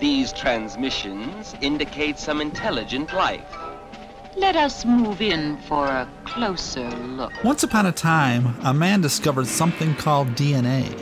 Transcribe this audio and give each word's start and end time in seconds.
These 0.00 0.32
transmissions 0.32 1.54
indicate 1.60 2.18
some 2.18 2.40
intelligent 2.40 3.12
life. 3.12 3.44
Let 4.34 4.56
us 4.56 4.86
move 4.86 5.20
in 5.20 5.58
for 5.68 5.84
a 5.88 6.08
closer 6.24 6.88
look. 6.88 7.32
Once 7.44 7.64
upon 7.64 7.84
a 7.84 7.92
time, 7.92 8.56
a 8.62 8.72
man 8.72 9.02
discovered 9.02 9.46
something 9.46 9.94
called 9.96 10.28
DNA. 10.28 10.98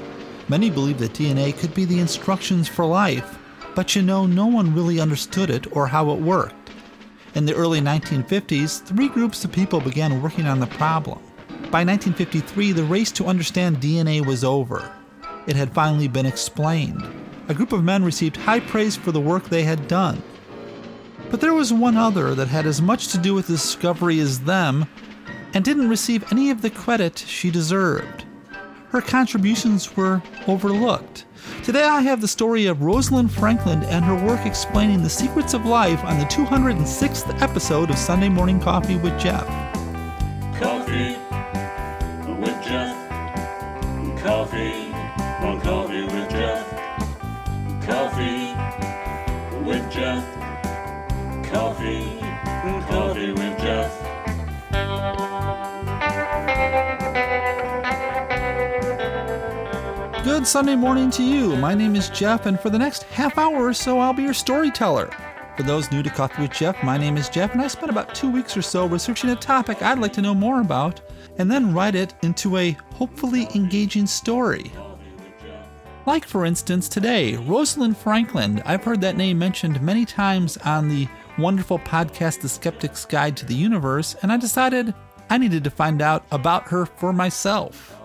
Many 0.49 0.69
believe 0.69 0.99
that 0.99 1.13
DNA 1.13 1.57
could 1.57 1.73
be 1.75 1.85
the 1.85 2.01
instructions 2.01 2.67
for 2.67 2.85
life, 2.87 3.39
but 3.77 3.95
you 3.95 4.03
know, 4.03 4.27
no 4.27 4.47
one 4.47 4.75
really 4.75 4.99
understood 4.99 5.49
it 5.49 5.77
or 5.77 5.87
how 5.87 6.11
it 6.11 6.19
worked. 6.21 6.71
In 7.37 7.47
the 7.47 7.55
early 7.55 7.81
1950s, 7.81 8.83
three 8.83 9.09
groups 9.09 9.45
of 9.45 9.53
people 9.53 9.81
began 9.81 10.21
working 10.21 10.47
on 10.47 10.59
the 10.59 10.67
problem. 10.67 11.21
By 11.71 11.85
1953, 11.85 12.73
the 12.73 12.83
race 12.83 13.13
to 13.13 13.27
understand 13.27 13.77
DNA 13.77 14.27
was 14.27 14.43
over. 14.43 14.93
It 15.47 15.55
had 15.55 15.73
finally 15.73 16.09
been 16.09 16.27
explained. 16.27 17.18
A 17.49 17.55
group 17.55 17.73
of 17.73 17.83
men 17.83 18.05
received 18.05 18.37
high 18.37 18.61
praise 18.61 18.95
for 18.95 19.11
the 19.11 19.21
work 19.21 19.45
they 19.49 19.63
had 19.63 19.89
done. 19.89 20.23
But 21.31 21.41
there 21.41 21.55
was 21.55 21.73
one 21.73 21.97
other 21.97 22.35
that 22.35 22.49
had 22.49 22.67
as 22.67 22.83
much 22.83 23.09
to 23.09 23.19
do 23.19 23.33
with 23.33 23.47
the 23.47 23.55
discovery 23.55 24.21
as 24.21 24.41
them 24.41 24.87
and 25.55 25.65
didn't 25.65 25.89
receive 25.89 26.31
any 26.31 26.51
of 26.51 26.61
the 26.61 26.69
credit 26.69 27.19
she 27.19 27.51
deserved. 27.51 28.25
Her 28.91 29.01
contributions 29.01 29.97
were 29.97 30.23
overlooked. 30.47 31.25
Today 31.63 31.85
I 31.85 32.03
have 32.03 32.21
the 32.21 32.29
story 32.29 32.67
of 32.67 32.83
Rosalind 32.83 33.33
Franklin 33.33 33.83
and 33.85 34.05
her 34.05 34.27
work 34.27 34.45
explaining 34.45 35.03
the 35.03 35.11
secrets 35.11 35.55
of 35.55 35.65
life 35.65 36.03
on 36.05 36.19
the 36.19 36.25
206th 36.27 37.41
episode 37.41 37.91
of 37.91 37.97
Sunday 37.99 38.29
Morning 38.29 38.61
Coffee 38.61 38.97
with 38.97 39.19
Jeff. 39.19 39.47
Coffee 40.59 41.17
with 42.41 42.63
Jeff. 42.63 44.23
Coffee 44.23 44.88
Good 60.39 60.47
Sunday 60.47 60.77
morning 60.77 61.11
to 61.11 61.25
you. 61.25 61.57
My 61.57 61.75
name 61.75 61.97
is 61.97 62.11
Jeff, 62.11 62.47
and 62.47 62.61
for 62.61 62.71
the 62.71 62.79
next 62.79 63.03
half 63.03 63.37
hour 63.39 63.67
or 63.67 63.75
so, 63.75 63.99
I'll 63.99 64.13
be 64.13 64.23
your 64.23 64.33
storyteller. 64.33 65.11
For 65.57 65.65
those 65.65 65.91
new 65.91 66.01
to 66.01 66.11
Coffee 66.11 66.43
with 66.43 66.53
Jeff, 66.53 66.81
my 66.85 66.97
name 66.97 67.17
is 67.17 67.29
Jeff, 67.29 67.55
and 67.55 67.61
I 67.61 67.67
spent 67.67 67.91
about 67.91 68.15
two 68.15 68.31
weeks 68.31 68.57
or 68.57 68.63
so 68.63 68.87
researching 68.87 69.31
a 69.31 69.35
topic 69.35 69.83
I'd 69.83 69.99
like 69.99 70.13
to 70.13 70.23
know 70.23 70.37
more 70.37 70.61
about, 70.61 71.01
and 71.39 71.51
then 71.51 71.75
write 71.75 71.97
it 71.97 72.15
into 72.23 72.57
a 72.57 72.79
hopefully 72.95 73.49
engaging 73.57 74.07
story. 74.07 74.71
Like, 76.07 76.25
for 76.25 76.45
instance, 76.47 76.89
today, 76.89 77.35
Rosalind 77.35 77.97
Franklin. 77.97 78.63
I've 78.65 78.85
heard 78.85 79.01
that 79.01 79.17
name 79.17 79.41
mentioned 79.41 79.83
many 79.83 80.05
times 80.05 80.57
on 80.59 80.89
the 80.89 81.09
wonderful 81.37 81.81
podcast, 81.81 82.43
The 82.43 82.49
Skeptic's 82.49 83.05
Guide 83.05 83.37
to 83.39 83.45
the 83.45 83.57
Universe, 83.57 84.15
and 84.23 84.31
I 84.31 84.37
decided 84.37 84.95
I 85.31 85.37
needed 85.37 85.65
to 85.65 85.71
find 85.71 86.01
out 86.01 86.25
about 86.31 86.69
her 86.69 86.87
for 86.87 87.13
myself. 87.13 87.98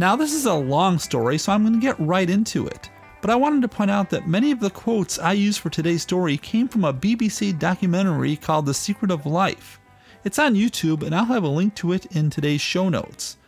Now, 0.00 0.14
this 0.14 0.32
is 0.32 0.46
a 0.46 0.54
long 0.54 1.00
story, 1.00 1.38
so 1.38 1.52
I'm 1.52 1.62
going 1.62 1.74
to 1.74 1.80
get 1.80 1.98
right 1.98 2.30
into 2.30 2.68
it. 2.68 2.88
But 3.20 3.30
I 3.30 3.34
wanted 3.34 3.62
to 3.62 3.68
point 3.68 3.90
out 3.90 4.10
that 4.10 4.28
many 4.28 4.52
of 4.52 4.60
the 4.60 4.70
quotes 4.70 5.18
I 5.18 5.32
use 5.32 5.58
for 5.58 5.70
today's 5.70 6.02
story 6.02 6.36
came 6.36 6.68
from 6.68 6.84
a 6.84 6.94
BBC 6.94 7.58
documentary 7.58 8.36
called 8.36 8.66
The 8.66 8.74
Secret 8.74 9.10
of 9.10 9.26
Life. 9.26 9.80
It's 10.22 10.38
on 10.38 10.54
YouTube, 10.54 11.02
and 11.02 11.12
I'll 11.12 11.24
have 11.24 11.42
a 11.42 11.48
link 11.48 11.74
to 11.76 11.92
it 11.92 12.06
in 12.14 12.30
today's 12.30 12.60
show 12.60 12.88
notes. 12.88 13.38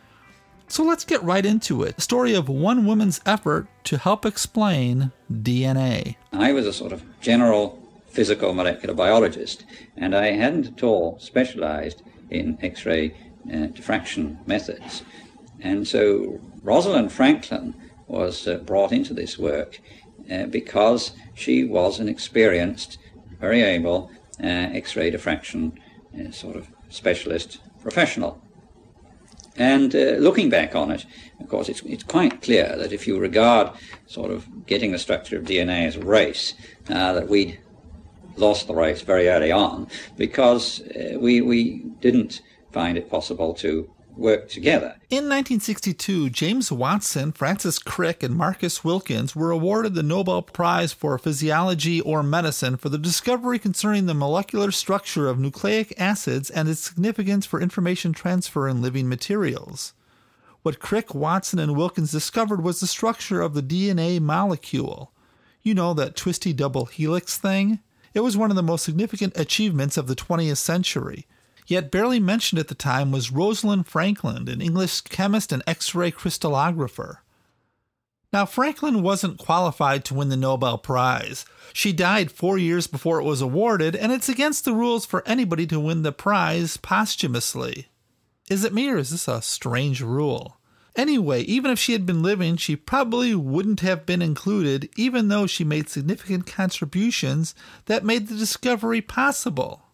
So 0.67 0.83
let's 0.83 1.05
get 1.05 1.23
right 1.23 1.45
into 1.45 1.83
it. 1.83 1.95
The 1.95 2.01
story 2.01 2.33
of 2.33 2.49
one 2.49 2.85
woman's 2.85 3.21
effort 3.25 3.67
to 3.85 3.97
help 3.97 4.25
explain 4.25 5.13
DNA. 5.31 6.17
I 6.33 6.51
was 6.51 6.67
a 6.67 6.73
sort 6.73 6.91
of 6.91 7.03
general 7.21 7.81
physical 8.07 8.53
molecular 8.53 8.93
biologist, 8.93 9.63
and 9.95 10.13
I 10.13 10.31
hadn't 10.31 10.67
at 10.67 10.83
all 10.83 11.17
specialized 11.19 12.03
in 12.29 12.57
X 12.61 12.85
ray 12.85 13.15
uh, 13.53 13.67
diffraction 13.67 14.37
methods. 14.45 15.03
And 15.61 15.87
so 15.87 16.39
Rosalind 16.63 17.11
Franklin 17.11 17.75
was 18.07 18.47
uh, 18.47 18.57
brought 18.57 18.91
into 18.91 19.13
this 19.13 19.37
work 19.37 19.79
uh, 20.29 20.45
because 20.45 21.13
she 21.33 21.63
was 21.63 21.99
an 21.99 22.09
experienced, 22.09 22.97
very 23.39 23.61
able 23.61 24.11
uh, 24.43 24.47
X 24.47 24.95
ray 24.95 25.09
diffraction 25.09 25.79
uh, 26.19 26.31
sort 26.31 26.55
of 26.55 26.67
specialist 26.89 27.59
professional. 27.81 28.41
And 29.55 29.95
uh, 29.95 30.17
looking 30.19 30.49
back 30.49 30.75
on 30.75 30.91
it, 30.91 31.05
of 31.39 31.47
course, 31.47 31.69
it's, 31.69 31.81
it's 31.81 32.03
quite 32.03 32.41
clear 32.41 32.75
that 32.77 32.91
if 32.91 33.07
you 33.07 33.19
regard 33.19 33.71
sort 34.07 34.31
of 34.31 34.65
getting 34.65 34.91
the 34.91 34.99
structure 34.99 35.37
of 35.37 35.43
DNA 35.43 35.85
as 35.85 35.95
a 35.95 36.01
race, 36.01 36.53
uh, 36.89 37.13
that 37.13 37.27
we 37.27 37.59
lost 38.37 38.67
the 38.67 38.73
race 38.73 39.01
very 39.01 39.27
early 39.27 39.51
on 39.51 39.87
because 40.17 40.81
we, 41.17 41.41
we 41.41 41.79
didn't 41.99 42.41
find 42.71 42.97
it 42.97 43.09
possible 43.09 43.53
to 43.53 43.89
work 44.15 44.49
together. 44.49 44.95
In 45.09 45.29
1962, 45.29 46.29
James 46.29 46.71
Watson, 46.71 47.31
Francis 47.31 47.79
Crick, 47.79 48.23
and 48.23 48.35
Marcus 48.35 48.83
Wilkins 48.83 49.35
were 49.35 49.51
awarded 49.51 49.93
the 49.93 50.03
Nobel 50.03 50.41
Prize 50.41 50.93
for 50.93 51.17
Physiology 51.17 52.01
or 52.01 52.23
Medicine 52.23 52.77
for 52.77 52.89
the 52.89 52.97
discovery 52.97 53.59
concerning 53.59 54.05
the 54.05 54.13
molecular 54.13 54.71
structure 54.71 55.27
of 55.27 55.39
nucleic 55.39 55.93
acids 55.99 56.49
and 56.49 56.69
its 56.69 56.81
significance 56.81 57.45
for 57.45 57.61
information 57.61 58.13
transfer 58.13 58.67
in 58.67 58.81
living 58.81 59.09
materials. 59.09 59.93
What 60.63 60.79
Crick, 60.79 61.15
Watson, 61.15 61.59
and 61.59 61.75
Wilkins 61.75 62.11
discovered 62.11 62.63
was 62.63 62.79
the 62.79 62.87
structure 62.87 63.41
of 63.41 63.53
the 63.53 63.63
DNA 63.63 64.19
molecule. 64.19 65.11
You 65.63 65.73
know, 65.73 65.93
that 65.95 66.15
twisty 66.15 66.53
double 66.53 66.85
helix 66.85 67.37
thing? 67.37 67.79
It 68.13 68.19
was 68.19 68.37
one 68.37 68.49
of 68.49 68.55
the 68.55 68.63
most 68.63 68.83
significant 68.83 69.37
achievements 69.37 69.97
of 69.97 70.07
the 70.07 70.15
20th 70.15 70.57
century. 70.57 71.25
Yet 71.71 71.89
barely 71.89 72.19
mentioned 72.19 72.59
at 72.59 72.67
the 72.67 72.75
time 72.75 73.13
was 73.13 73.31
Rosalind 73.31 73.87
Franklin, 73.87 74.49
an 74.49 74.59
English 74.59 74.99
chemist 75.03 75.53
and 75.53 75.63
X 75.65 75.95
ray 75.95 76.11
crystallographer. 76.11 77.19
Now, 78.33 78.45
Franklin 78.45 79.01
wasn't 79.01 79.37
qualified 79.37 80.03
to 80.03 80.13
win 80.13 80.27
the 80.27 80.35
Nobel 80.35 80.77
Prize. 80.77 81.45
She 81.71 81.93
died 81.93 82.29
four 82.29 82.57
years 82.57 82.87
before 82.87 83.21
it 83.21 83.23
was 83.23 83.39
awarded, 83.39 83.95
and 83.95 84.11
it's 84.11 84.27
against 84.27 84.65
the 84.65 84.73
rules 84.73 85.05
for 85.05 85.25
anybody 85.25 85.65
to 85.67 85.79
win 85.79 86.01
the 86.01 86.11
prize 86.11 86.75
posthumously. 86.75 87.87
Is 88.49 88.65
it 88.65 88.73
me, 88.73 88.89
or 88.89 88.97
is 88.97 89.11
this 89.11 89.29
a 89.29 89.41
strange 89.41 90.01
rule? 90.01 90.57
Anyway, 90.97 91.43
even 91.43 91.71
if 91.71 91.79
she 91.79 91.93
had 91.93 92.05
been 92.05 92.21
living, 92.21 92.57
she 92.57 92.75
probably 92.75 93.33
wouldn't 93.33 93.79
have 93.79 94.05
been 94.05 94.21
included, 94.21 94.89
even 94.97 95.29
though 95.29 95.47
she 95.47 95.63
made 95.63 95.87
significant 95.87 96.45
contributions 96.45 97.55
that 97.85 98.03
made 98.03 98.27
the 98.27 98.35
discovery 98.35 98.99
possible. 98.99 99.85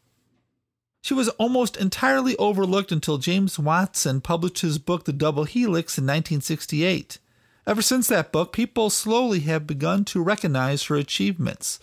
She 1.08 1.14
was 1.14 1.30
almost 1.40 1.78
entirely 1.78 2.36
overlooked 2.36 2.92
until 2.92 3.18
James 3.18 3.58
Watson 3.58 4.20
published 4.20 4.60
his 4.60 4.78
book, 4.78 5.06
The 5.06 5.14
Double 5.14 5.46
Helix, 5.46 5.98
in 5.98 6.04
1968. 6.04 7.20
Ever 7.66 7.82
since 7.82 8.10
that 8.10 8.34
book, 8.34 8.52
people 8.52 8.90
slowly 8.90 9.40
have 9.40 9.66
begun 9.66 10.04
to 10.04 10.22
recognize 10.22 10.84
her 10.84 10.98
achievements. 10.98 11.80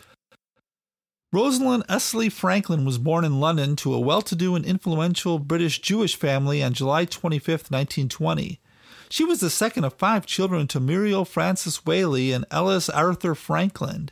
Rosalind 1.32 1.84
Elsie 1.88 2.28
Franklin 2.28 2.84
was 2.84 2.98
born 2.98 3.24
in 3.24 3.40
London 3.40 3.76
to 3.76 3.94
a 3.94 3.98
well 3.98 4.20
to 4.20 4.36
do 4.36 4.54
and 4.56 4.66
influential 4.66 5.38
British 5.38 5.80
Jewish 5.80 6.16
family 6.16 6.62
on 6.62 6.74
July 6.74 7.06
25, 7.06 7.48
1920. 7.70 8.60
She 9.08 9.24
was 9.24 9.40
the 9.40 9.48
second 9.48 9.84
of 9.84 9.94
five 9.94 10.26
children 10.26 10.66
to 10.66 10.80
Muriel 10.80 11.24
Frances 11.24 11.80
Waley 11.86 12.34
and 12.36 12.44
Ellis 12.50 12.90
Arthur 12.90 13.34
Franklin. 13.34 14.10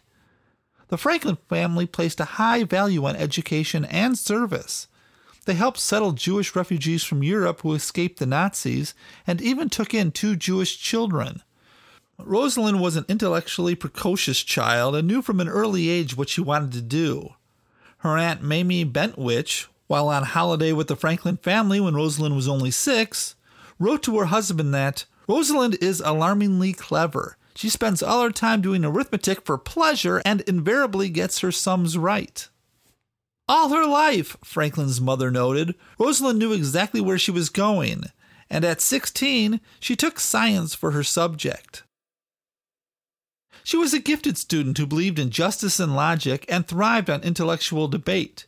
The 0.88 0.96
Franklin 0.96 1.36
family 1.50 1.84
placed 1.84 2.18
a 2.18 2.40
high 2.40 2.64
value 2.64 3.04
on 3.04 3.14
education 3.14 3.84
and 3.84 4.16
service. 4.16 4.88
They 5.44 5.54
helped 5.54 5.78
settle 5.78 6.12
Jewish 6.12 6.54
refugees 6.54 7.03
from 7.03 7.22
Europe 7.22 7.62
who 7.62 7.75
escaped 7.75 8.19
the 8.19 8.26
Nazis 8.26 8.94
and 9.26 9.41
even 9.41 9.69
took 9.69 9.92
in 9.92 10.12
two 10.12 10.36
Jewish 10.36 10.78
children. 10.78 11.42
Rosalind 12.19 12.80
was 12.80 12.94
an 12.94 13.06
intellectually 13.08 13.75
precocious 13.75 14.42
child 14.42 14.94
and 14.94 15.08
knew 15.08 15.22
from 15.22 15.41
an 15.41 15.48
early 15.48 15.89
age 15.89 16.16
what 16.16 16.28
she 16.28 16.41
wanted 16.41 16.72
to 16.72 16.83
do. 16.83 17.30
Her 17.98 18.16
aunt 18.16 18.42
Mamie 18.42 18.84
Bentwich, 18.84 19.68
while 19.89 20.09
on 20.09 20.22
holiday 20.24 20.72
with 20.72 20.86
the 20.86 20.97
Franklin 20.97 21.36
family 21.39 21.80
when 21.80 21.94
Rosalind 21.94 22.36
was 22.36 22.48
only 22.48 22.71
six, 22.71 23.34
wrote 23.78 24.03
to 24.04 24.18
her 24.18 24.27
husband 24.27 24.72
that 24.74 25.06
Rosalind 25.27 25.77
is 25.80 26.00
alarmingly 26.00 26.72
clever. 26.72 27.36
She 27.54 27.68
spends 27.68 28.03
all 28.03 28.22
her 28.22 28.30
time 28.30 28.60
doing 28.60 28.84
arithmetic 28.84 29.44
for 29.44 29.59
pleasure 29.59 30.22
and 30.24 30.41
invariably 30.42 31.09
gets 31.09 31.41
her 31.41 31.53
sums 31.53 31.98
right. 31.98 32.48
All 33.54 33.69
her 33.69 33.84
life, 33.84 34.34
Franklin's 34.43 34.99
mother 34.99 35.31
noted, 35.31 35.75
Rosalind 35.99 36.39
knew 36.39 36.54
exactly 36.54 37.03
where 37.03 37.19
she 37.19 37.31
was 37.31 37.51
going, 37.51 38.04
and 38.49 38.65
at 38.65 38.81
16, 38.81 39.60
she 39.78 39.95
took 39.95 40.19
science 40.19 40.75
for 40.75 40.93
her 40.93 41.03
subject. 41.03 41.83
She 43.63 43.77
was 43.77 43.93
a 43.93 43.99
gifted 43.99 44.39
student 44.39 44.78
who 44.78 44.87
believed 44.87 45.19
in 45.19 45.28
justice 45.28 45.78
and 45.78 45.95
logic 45.95 46.47
and 46.49 46.66
thrived 46.66 47.10
on 47.10 47.22
intellectual 47.22 47.89
debate. 47.89 48.47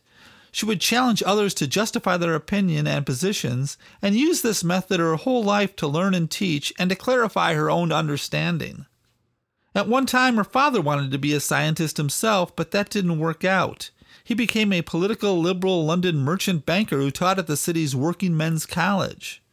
She 0.51 0.65
would 0.65 0.81
challenge 0.81 1.21
others 1.23 1.53
to 1.53 1.67
justify 1.67 2.17
their 2.17 2.33
opinion 2.33 2.87
and 2.87 3.05
positions, 3.05 3.77
and 4.01 4.15
use 4.15 4.41
this 4.41 4.63
method 4.63 4.99
her 4.99 5.17
whole 5.17 5.43
life 5.43 5.75
to 5.75 5.87
learn 5.87 6.15
and 6.15 6.31
teach 6.31 6.73
and 6.79 6.89
to 6.89 6.95
clarify 6.95 7.53
her 7.53 7.69
own 7.69 7.91
understanding. 7.91 8.87
At 9.75 9.87
one 9.87 10.07
time, 10.07 10.37
her 10.37 10.43
father 10.43 10.81
wanted 10.81 11.11
to 11.11 11.19
be 11.19 11.33
a 11.33 11.39
scientist 11.39 11.97
himself, 11.97 12.55
but 12.55 12.71
that 12.71 12.89
didn't 12.89 13.19
work 13.19 13.45
out. 13.45 13.91
He 14.25 14.33
became 14.33 14.73
a 14.73 14.81
political 14.81 15.39
liberal 15.39 15.85
London 15.85 16.17
merchant 16.17 16.65
banker 16.65 16.97
who 16.97 17.11
taught 17.11 17.37
at 17.37 17.45
the 17.45 17.55
city's 17.55 17.95
working 17.95 18.35
men's 18.35 18.65
college. 18.65 19.43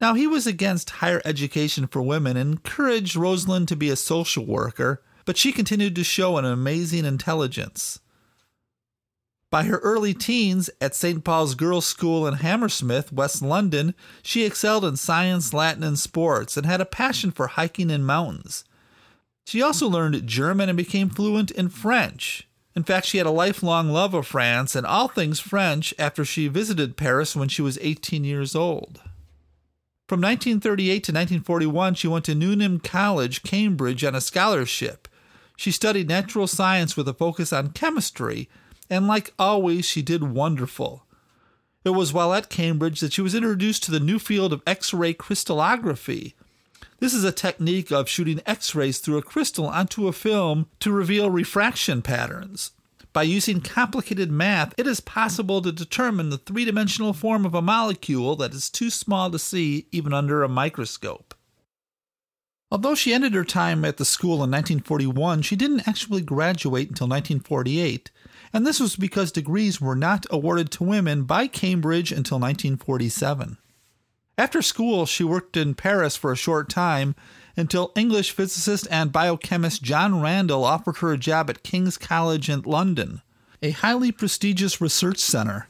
Now, 0.00 0.14
he 0.14 0.26
was 0.26 0.48
against 0.48 0.90
higher 0.90 1.22
education 1.24 1.86
for 1.86 2.02
women 2.02 2.36
and 2.36 2.54
encouraged 2.54 3.14
Rosalind 3.14 3.68
to 3.68 3.76
be 3.76 3.88
a 3.88 3.94
social 3.94 4.44
worker, 4.44 5.00
but 5.24 5.36
she 5.36 5.52
continued 5.52 5.94
to 5.94 6.02
show 6.02 6.36
an 6.36 6.44
amazing 6.44 7.04
intelligence. 7.04 8.00
By 9.52 9.62
her 9.62 9.78
early 9.78 10.12
teens 10.12 10.68
at 10.80 10.96
St. 10.96 11.22
Paul's 11.22 11.54
Girls' 11.54 11.86
School 11.86 12.26
in 12.26 12.34
Hammersmith, 12.34 13.12
West 13.12 13.42
London, 13.42 13.94
she 14.24 14.44
excelled 14.44 14.84
in 14.84 14.96
science, 14.96 15.54
Latin, 15.54 15.84
and 15.84 15.96
sports 15.96 16.56
and 16.56 16.66
had 16.66 16.80
a 16.80 16.84
passion 16.84 17.30
for 17.30 17.46
hiking 17.46 17.90
in 17.90 18.04
mountains. 18.04 18.64
She 19.46 19.62
also 19.62 19.88
learned 19.88 20.26
German 20.26 20.68
and 20.68 20.76
became 20.76 21.08
fluent 21.08 21.52
in 21.52 21.68
French. 21.68 22.48
In 22.76 22.84
fact, 22.84 23.06
she 23.06 23.16
had 23.16 23.26
a 23.26 23.30
lifelong 23.30 23.88
love 23.88 24.12
of 24.12 24.26
France 24.26 24.76
and 24.76 24.86
all 24.86 25.08
things 25.08 25.40
French 25.40 25.94
after 25.98 26.26
she 26.26 26.46
visited 26.46 26.98
Paris 26.98 27.34
when 27.34 27.48
she 27.48 27.62
was 27.62 27.78
18 27.80 28.22
years 28.22 28.54
old. 28.54 29.00
From 30.06 30.20
1938 30.20 30.88
to 30.92 31.12
1941, 31.12 31.94
she 31.94 32.06
went 32.06 32.26
to 32.26 32.34
Newnham 32.34 32.78
College, 32.78 33.42
Cambridge, 33.42 34.04
on 34.04 34.14
a 34.14 34.20
scholarship. 34.20 35.08
She 35.56 35.70
studied 35.70 36.06
natural 36.06 36.46
science 36.46 36.98
with 36.98 37.08
a 37.08 37.14
focus 37.14 37.50
on 37.50 37.70
chemistry, 37.70 38.48
and 38.90 39.08
like 39.08 39.32
always, 39.38 39.86
she 39.86 40.02
did 40.02 40.22
wonderful. 40.22 41.06
It 41.82 41.90
was 41.90 42.12
while 42.12 42.34
at 42.34 42.50
Cambridge 42.50 43.00
that 43.00 43.14
she 43.14 43.22
was 43.22 43.34
introduced 43.34 43.84
to 43.84 43.90
the 43.90 44.00
new 44.00 44.18
field 44.18 44.52
of 44.52 44.62
X 44.66 44.92
ray 44.92 45.14
crystallography. 45.14 46.34
This 46.98 47.12
is 47.12 47.24
a 47.24 47.32
technique 47.32 47.92
of 47.92 48.08
shooting 48.08 48.40
X 48.46 48.74
rays 48.74 48.98
through 48.98 49.18
a 49.18 49.22
crystal 49.22 49.66
onto 49.66 50.08
a 50.08 50.12
film 50.12 50.68
to 50.80 50.90
reveal 50.90 51.30
refraction 51.30 52.00
patterns. 52.00 52.70
By 53.12 53.24
using 53.24 53.60
complicated 53.60 54.30
math, 54.30 54.74
it 54.78 54.86
is 54.86 55.00
possible 55.00 55.60
to 55.62 55.72
determine 55.72 56.30
the 56.30 56.38
three 56.38 56.64
dimensional 56.64 57.12
form 57.12 57.44
of 57.44 57.54
a 57.54 57.62
molecule 57.62 58.36
that 58.36 58.54
is 58.54 58.70
too 58.70 58.90
small 58.90 59.30
to 59.30 59.38
see 59.38 59.86
even 59.92 60.14
under 60.14 60.42
a 60.42 60.48
microscope. 60.48 61.34
Although 62.70 62.94
she 62.94 63.14
ended 63.14 63.34
her 63.34 63.44
time 63.44 63.84
at 63.84 63.96
the 63.98 64.04
school 64.04 64.34
in 64.34 64.50
1941, 64.50 65.42
she 65.42 65.54
didn't 65.54 65.86
actually 65.86 66.20
graduate 66.20 66.88
until 66.88 67.06
1948, 67.06 68.10
and 68.52 68.66
this 68.66 68.80
was 68.80 68.96
because 68.96 69.30
degrees 69.32 69.80
were 69.80 69.94
not 69.94 70.26
awarded 70.30 70.70
to 70.72 70.84
women 70.84 71.24
by 71.24 71.46
Cambridge 71.46 72.10
until 72.10 72.38
1947. 72.38 73.58
After 74.38 74.60
school, 74.60 75.06
she 75.06 75.24
worked 75.24 75.56
in 75.56 75.74
Paris 75.74 76.14
for 76.14 76.30
a 76.30 76.36
short 76.36 76.68
time 76.68 77.14
until 77.56 77.92
English 77.96 78.32
physicist 78.32 78.86
and 78.90 79.10
biochemist 79.10 79.82
John 79.82 80.20
Randall 80.20 80.64
offered 80.64 80.98
her 80.98 81.12
a 81.12 81.18
job 81.18 81.48
at 81.48 81.62
King's 81.62 81.96
College 81.96 82.50
in 82.50 82.60
London, 82.62 83.22
a 83.62 83.70
highly 83.70 84.12
prestigious 84.12 84.78
research 84.78 85.18
center. 85.18 85.68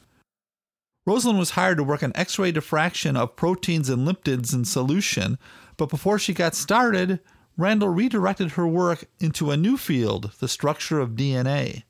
Rosalind 1.05 1.39
was 1.39 1.51
hired 1.51 1.77
to 1.77 1.83
work 1.85 2.03
on 2.03 2.11
X 2.15 2.37
ray 2.37 2.51
diffraction 2.51 3.15
of 3.15 3.37
proteins 3.37 3.87
and 3.87 4.05
lipids 4.05 4.53
in 4.53 4.65
solution, 4.65 5.37
but 5.77 5.87
before 5.87 6.19
she 6.19 6.33
got 6.33 6.53
started, 6.53 7.21
Randall 7.55 7.89
redirected 7.89 8.51
her 8.51 8.67
work 8.67 9.05
into 9.19 9.49
a 9.49 9.57
new 9.57 9.77
field, 9.77 10.33
the 10.39 10.49
structure 10.49 10.99
of 10.99 11.11
DNA. 11.11 11.83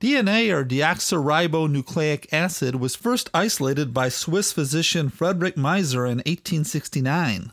DNA, 0.00 0.50
or 0.50 0.64
deoxyribonucleic 0.64 2.32
acid, 2.32 2.76
was 2.76 2.96
first 2.96 3.28
isolated 3.34 3.92
by 3.92 4.08
Swiss 4.08 4.52
physician 4.52 5.10
Frederick 5.10 5.56
Miescher 5.56 6.06
in 6.06 6.18
1869 6.18 7.52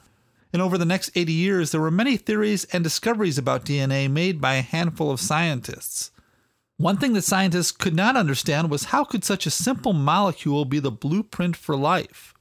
and 0.54 0.62
over 0.62 0.78
the 0.78 0.86
next 0.86 1.12
80 1.16 1.34
years, 1.34 1.72
there 1.72 1.82
were 1.82 1.92
many 1.92 2.18
theories 2.18 2.66
and 2.74 2.84
discoveries 2.84 3.38
about 3.38 3.66
DNA 3.66 4.10
made 4.10 4.40
by 4.40 4.56
a 4.56 4.62
handful 4.62 5.12
of 5.12 5.20
scientists. 5.20 6.12
One 6.78 6.98
thing 6.98 7.14
that 7.14 7.24
scientists 7.24 7.72
could 7.72 7.96
not 7.96 8.16
understand 8.16 8.70
was 8.70 8.86
how 8.86 9.04
could 9.04 9.24
such 9.24 9.46
a 9.46 9.52
simple 9.52 9.94
molecule 9.94 10.66
be 10.66 10.80
the 10.80 10.92
blueprint 10.92 11.56
for 11.56 11.76
life? 11.76 12.34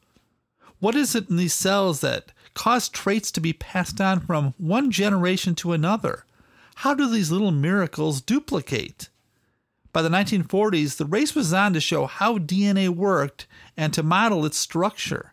What 0.78 0.94
is 0.94 1.14
it 1.14 1.30
in 1.30 1.36
these 1.36 1.54
cells 1.54 2.00
that 2.00 2.32
cause 2.54 2.88
traits 2.88 3.30
to 3.32 3.40
be 3.40 3.52
passed 3.52 4.00
on 4.00 4.20
from 4.20 4.54
one 4.58 4.90
generation 4.90 5.54
to 5.56 5.72
another? 5.72 6.24
How 6.76 6.94
do 6.94 7.08
these 7.08 7.30
little 7.30 7.50
miracles 7.50 8.20
duplicate? 8.20 9.08
By 9.96 10.02
the 10.02 10.10
1940s, 10.10 10.98
the 10.98 11.06
race 11.06 11.34
was 11.34 11.54
on 11.54 11.72
to 11.72 11.80
show 11.80 12.04
how 12.04 12.36
DNA 12.36 12.90
worked 12.90 13.46
and 13.78 13.94
to 13.94 14.02
model 14.02 14.44
its 14.44 14.58
structure. 14.58 15.32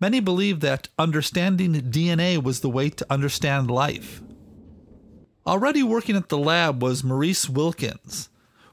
Many 0.00 0.18
believed 0.18 0.60
that 0.62 0.88
understanding 0.98 1.74
DNA 1.74 2.42
was 2.42 2.62
the 2.62 2.68
way 2.68 2.90
to 2.90 3.06
understand 3.08 3.70
life. 3.70 4.20
Already 5.46 5.84
working 5.84 6.16
at 6.16 6.30
the 6.30 6.36
lab 6.36 6.82
was 6.82 7.04
Maurice 7.04 7.48
Wilkins. 7.48 8.28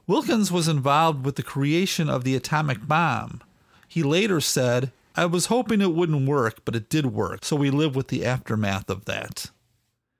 Wilkins 0.08 0.50
was 0.50 0.66
involved 0.66 1.24
with 1.24 1.36
the 1.36 1.44
creation 1.44 2.10
of 2.10 2.24
the 2.24 2.34
atomic 2.34 2.88
bomb. 2.88 3.40
He 3.86 4.02
later 4.02 4.40
said, 4.40 4.90
I 5.14 5.26
was 5.26 5.46
hoping 5.46 5.80
it 5.80 5.94
wouldn't 5.94 6.28
work, 6.28 6.64
but 6.64 6.74
it 6.74 6.90
did 6.90 7.06
work, 7.06 7.44
so 7.44 7.54
we 7.54 7.70
live 7.70 7.94
with 7.94 8.08
the 8.08 8.24
aftermath 8.26 8.90
of 8.90 9.04
that. 9.04 9.52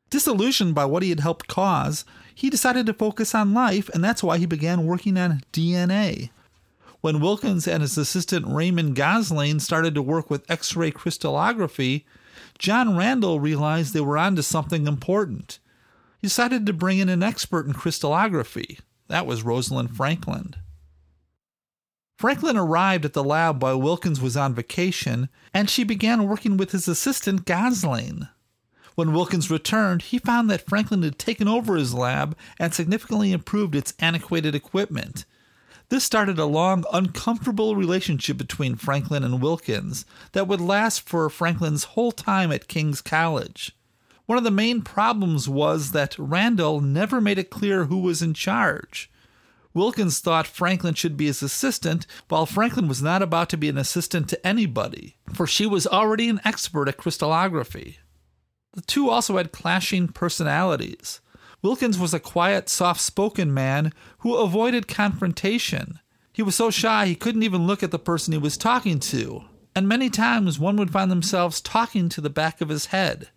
Disillusioned 0.09 0.77
by 0.77 0.85
what 0.85 1.03
he 1.03 1.11
had 1.11 1.19
helped 1.19 1.49
cause, 1.49 2.05
he 2.35 2.50
decided 2.50 2.87
to 2.87 2.94
focus 2.94 3.35
on 3.35 3.55
life, 3.55 3.88
and 3.91 4.03
that's 4.03 4.23
why 4.23 4.38
he 4.38 4.47
began 4.47 4.87
working 4.87 5.17
on 5.17 5.43
DNA. 5.53 6.31
When 7.00 7.21
Wilkins 7.21 7.67
and 7.67 7.82
his 7.82 7.97
assistant 7.97 8.47
Raymond 8.47 8.94
Gosling 8.94 9.59
started 9.61 9.94
to 9.94 10.03
work 10.03 10.29
with 10.29 10.50
X 10.50 10.77
ray 10.77 10.91
crystallography, 10.91 12.05
John 12.59 12.97
Randall 12.97 13.41
realized 13.41 13.94
they 13.94 14.00
were 14.00 14.19
onto 14.19 14.43
something 14.43 14.87
important. 14.87 15.59
He 16.21 16.27
decided 16.27 16.67
to 16.67 16.75
bring 16.75 16.99
in 16.99 17.09
an 17.09 17.23
expert 17.23 17.67
in 17.67 17.73
crystallography. 17.73 18.79
That 19.09 19.26
was 19.26 19.43
Rosalind 19.43 19.97
Franklin. 19.97 20.55
Franklin 22.19 22.59
arrived 22.59 23.06
at 23.06 23.15
the 23.15 23.25
lab 23.25 23.62
while 23.62 23.81
Wilkins 23.81 24.21
was 24.21 24.37
on 24.37 24.55
vacation, 24.55 25.31
and 25.55 25.71
she 25.71 25.85
began 25.85 26.29
working 26.29 26.59
with 26.59 26.73
his 26.73 26.87
assistant 26.87 27.47
Gosling. 27.47 28.29
When 28.95 29.13
Wilkins 29.13 29.51
returned, 29.51 30.03
he 30.03 30.19
found 30.19 30.51
that 30.51 30.67
Franklin 30.67 31.03
had 31.03 31.19
taken 31.19 31.49
over 31.49 31.77
his 31.77 31.95
lab 31.95 32.37
and 32.59 32.75
significantly 32.75 33.33
improved 33.33 33.75
its 33.75 33.95
antiquated 33.99 34.55
equipment. 34.55 35.25
This 35.91 36.05
started 36.05 36.39
a 36.39 36.45
long, 36.45 36.85
uncomfortable 36.93 37.75
relationship 37.75 38.37
between 38.37 38.77
Franklin 38.77 39.25
and 39.25 39.43
Wilkins 39.43 40.05
that 40.33 40.47
would 40.47 40.61
last 40.61 41.09
for 41.09 41.29
Franklin's 41.29 41.85
whole 41.85 42.13
time 42.13 42.53
at 42.53 42.69
King's 42.69 43.01
College. 43.01 43.77
One 44.27 44.39
of 44.39 44.45
the 44.45 44.53
main 44.53 44.83
problems 44.83 45.49
was 45.49 45.91
that 45.91 46.17
Randall 46.17 46.81
never 46.81 47.21
made 47.21 47.39
it 47.39 47.51
clear 47.51 47.87
who 47.87 47.99
was 47.99 48.23
in 48.23 48.35
charge. 48.35 49.11
Wilkins 49.75 50.21
thought 50.21 50.47
Franklin 50.47 50.95
should 50.95 51.17
be 51.17 51.26
his 51.26 51.43
assistant, 51.43 52.07
while 52.29 52.47
Franklin 52.47 52.87
was 52.87 53.03
not 53.03 53.23
about 53.23 53.49
to 53.50 53.57
be 53.57 53.69
an 53.69 53.79
assistant 53.79 54.29
to 54.29 54.47
anybody, 54.47 55.17
for 55.33 55.47
she 55.47 55.67
was 55.67 55.87
already 55.87 56.29
an 56.29 56.41
expert 56.45 56.88
at 56.88 56.97
crystallography. 56.97 57.99
The 58.73 58.83
two 58.83 59.11
also 59.11 59.37
had 59.37 59.53
clashing 59.53 60.09
personalities. 60.09 61.21
Wilkins 61.62 61.99
was 61.99 62.15
a 62.15 62.21
quiet, 62.21 62.69
soft 62.69 63.00
spoken 63.00 63.53
man 63.53 63.93
who 64.19 64.37
avoided 64.37 64.89
confrontation. 64.89 65.99
He 66.33 66.43
was 66.43 66.55
so 66.55 66.71
shy 66.71 67.07
he 67.07 67.15
couldn't 67.15 67.43
even 67.43 67.67
look 67.67 67.83
at 67.83 67.91
the 67.91 67.99
person 67.99 68.33
he 68.33 68.39
was 68.39 68.57
talking 68.57 69.00
to, 69.00 69.45
and 69.75 69.89
many 69.89 70.09
times 70.09 70.59
one 70.59 70.77
would 70.77 70.93
find 70.93 71.11
themselves 71.11 71.61
talking 71.61 72.09
to 72.09 72.21
the 72.21 72.31
back 72.31 72.61
of 72.61 72.69
his 72.69 72.87
head. 72.87 73.29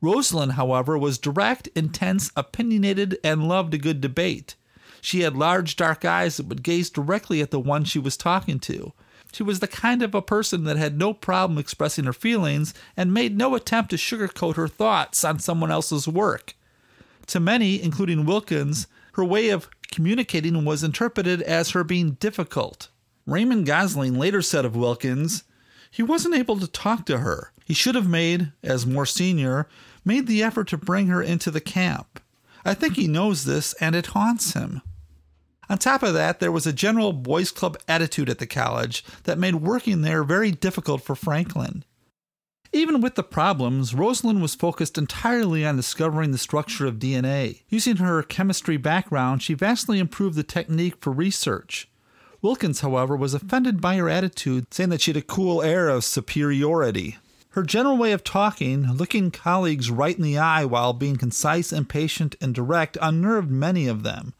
Rosalind, 0.00 0.52
however, 0.52 0.96
was 0.96 1.18
direct, 1.18 1.68
intense, 1.74 2.30
opinionated, 2.36 3.18
and 3.22 3.48
loved 3.48 3.74
a 3.74 3.78
good 3.78 4.00
debate. 4.00 4.56
She 5.00 5.20
had 5.20 5.36
large 5.36 5.76
dark 5.76 6.04
eyes 6.04 6.36
that 6.36 6.46
would 6.46 6.62
gaze 6.62 6.88
directly 6.88 7.42
at 7.42 7.50
the 7.50 7.60
one 7.60 7.84
she 7.84 7.98
was 7.98 8.16
talking 8.16 8.58
to. 8.60 8.92
She 9.32 9.42
was 9.42 9.60
the 9.60 9.66
kind 9.66 10.02
of 10.02 10.14
a 10.14 10.22
person 10.22 10.64
that 10.64 10.76
had 10.76 10.98
no 10.98 11.14
problem 11.14 11.58
expressing 11.58 12.04
her 12.04 12.12
feelings 12.12 12.74
and 12.96 13.12
made 13.12 13.36
no 13.36 13.54
attempt 13.54 13.90
to 13.90 13.96
sugarcoat 13.96 14.56
her 14.56 14.68
thoughts 14.68 15.24
on 15.24 15.38
someone 15.38 15.70
else's 15.70 16.06
work. 16.06 16.54
To 17.28 17.40
many, 17.40 17.82
including 17.82 18.26
Wilkins, 18.26 18.86
her 19.14 19.24
way 19.24 19.48
of 19.48 19.68
communicating 19.90 20.64
was 20.64 20.84
interpreted 20.84 21.40
as 21.42 21.70
her 21.70 21.82
being 21.82 22.12
difficult. 22.12 22.88
Raymond 23.26 23.66
Gosling 23.66 24.18
later 24.18 24.42
said 24.42 24.64
of 24.64 24.76
Wilkins, 24.76 25.44
he 25.90 26.02
wasn't 26.02 26.34
able 26.34 26.58
to 26.58 26.66
talk 26.66 27.06
to 27.06 27.18
her. 27.18 27.52
He 27.64 27.74
should 27.74 27.94
have 27.94 28.08
made, 28.08 28.52
as 28.62 28.86
more 28.86 29.06
senior, 29.06 29.68
made 30.04 30.26
the 30.26 30.42
effort 30.42 30.68
to 30.68 30.78
bring 30.78 31.06
her 31.06 31.22
into 31.22 31.50
the 31.50 31.60
camp. 31.60 32.20
I 32.64 32.74
think 32.74 32.96
he 32.96 33.08
knows 33.08 33.44
this, 33.44 33.72
and 33.74 33.94
it 33.94 34.06
haunts 34.06 34.54
him. 34.54 34.82
On 35.68 35.78
top 35.78 36.02
of 36.02 36.14
that, 36.14 36.40
there 36.40 36.52
was 36.52 36.66
a 36.66 36.72
general 36.72 37.12
boys' 37.12 37.50
club 37.50 37.78
attitude 37.88 38.28
at 38.28 38.38
the 38.38 38.46
college 38.46 39.04
that 39.24 39.38
made 39.38 39.56
working 39.56 40.02
there 40.02 40.24
very 40.24 40.50
difficult 40.50 41.02
for 41.02 41.14
Franklin. 41.14 41.84
Even 42.74 43.02
with 43.02 43.16
the 43.16 43.22
problems, 43.22 43.94
Rosalind 43.94 44.40
was 44.40 44.54
focused 44.54 44.96
entirely 44.96 45.64
on 45.64 45.76
discovering 45.76 46.32
the 46.32 46.38
structure 46.38 46.86
of 46.86 46.98
DNA. 46.98 47.62
Using 47.68 47.96
her 47.96 48.22
chemistry 48.22 48.78
background, 48.78 49.42
she 49.42 49.52
vastly 49.52 49.98
improved 49.98 50.36
the 50.36 50.42
technique 50.42 50.96
for 50.98 51.12
research. 51.12 51.90
Wilkins, 52.40 52.80
however, 52.80 53.14
was 53.14 53.34
offended 53.34 53.80
by 53.80 53.96
her 53.96 54.08
attitude, 54.08 54.72
saying 54.72 54.88
that 54.88 55.02
she 55.02 55.10
had 55.10 55.18
a 55.18 55.22
cool 55.22 55.62
air 55.62 55.88
of 55.88 56.02
superiority. 56.02 57.18
Her 57.50 57.62
general 57.62 57.98
way 57.98 58.12
of 58.12 58.24
talking, 58.24 58.90
looking 58.94 59.30
colleagues 59.30 59.90
right 59.90 60.16
in 60.16 60.24
the 60.24 60.38
eye 60.38 60.64
while 60.64 60.94
being 60.94 61.16
concise 61.16 61.70
and 61.70 61.86
patient 61.86 62.34
and 62.40 62.54
direct, 62.54 62.96
unnerved 63.02 63.50
many 63.50 63.86
of 63.86 64.02
them. 64.02 64.32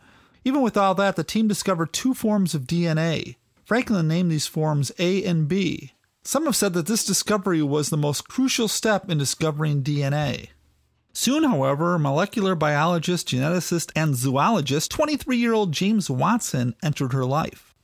Even 0.44 0.62
with 0.62 0.76
all 0.76 0.94
that, 0.94 1.16
the 1.16 1.24
team 1.24 1.48
discovered 1.48 1.92
two 1.92 2.14
forms 2.14 2.54
of 2.54 2.62
DNA. 2.62 3.36
Franklin 3.64 4.08
named 4.08 4.30
these 4.30 4.46
forms 4.46 4.90
A 4.98 5.24
and 5.24 5.46
B. 5.48 5.92
Some 6.24 6.46
have 6.46 6.56
said 6.56 6.72
that 6.74 6.86
this 6.86 7.04
discovery 7.04 7.62
was 7.62 7.90
the 7.90 7.96
most 7.96 8.28
crucial 8.28 8.68
step 8.68 9.10
in 9.10 9.18
discovering 9.18 9.82
DNA. 9.82 10.48
Soon, 11.12 11.44
however, 11.44 11.98
molecular 11.98 12.54
biologist, 12.54 13.28
geneticist, 13.28 13.90
and 13.94 14.16
zoologist 14.16 14.90
23 14.90 15.36
year 15.36 15.52
old 15.52 15.72
James 15.72 16.08
Watson 16.08 16.74
entered 16.82 17.12
her 17.12 17.24
life. 17.24 17.74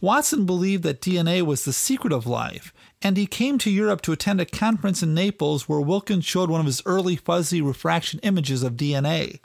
Watson 0.00 0.44
believed 0.44 0.82
that 0.82 1.00
DNA 1.00 1.40
was 1.42 1.64
the 1.64 1.72
secret 1.72 2.12
of 2.12 2.26
life, 2.26 2.74
and 3.00 3.16
he 3.16 3.26
came 3.26 3.56
to 3.58 3.70
Europe 3.70 4.02
to 4.02 4.12
attend 4.12 4.40
a 4.40 4.44
conference 4.44 5.02
in 5.02 5.14
Naples 5.14 5.68
where 5.68 5.80
Wilkins 5.80 6.26
showed 6.26 6.50
one 6.50 6.60
of 6.60 6.66
his 6.66 6.82
early 6.84 7.16
fuzzy 7.16 7.62
refraction 7.62 8.20
images 8.22 8.62
of 8.62 8.74
DNA. 8.74 9.40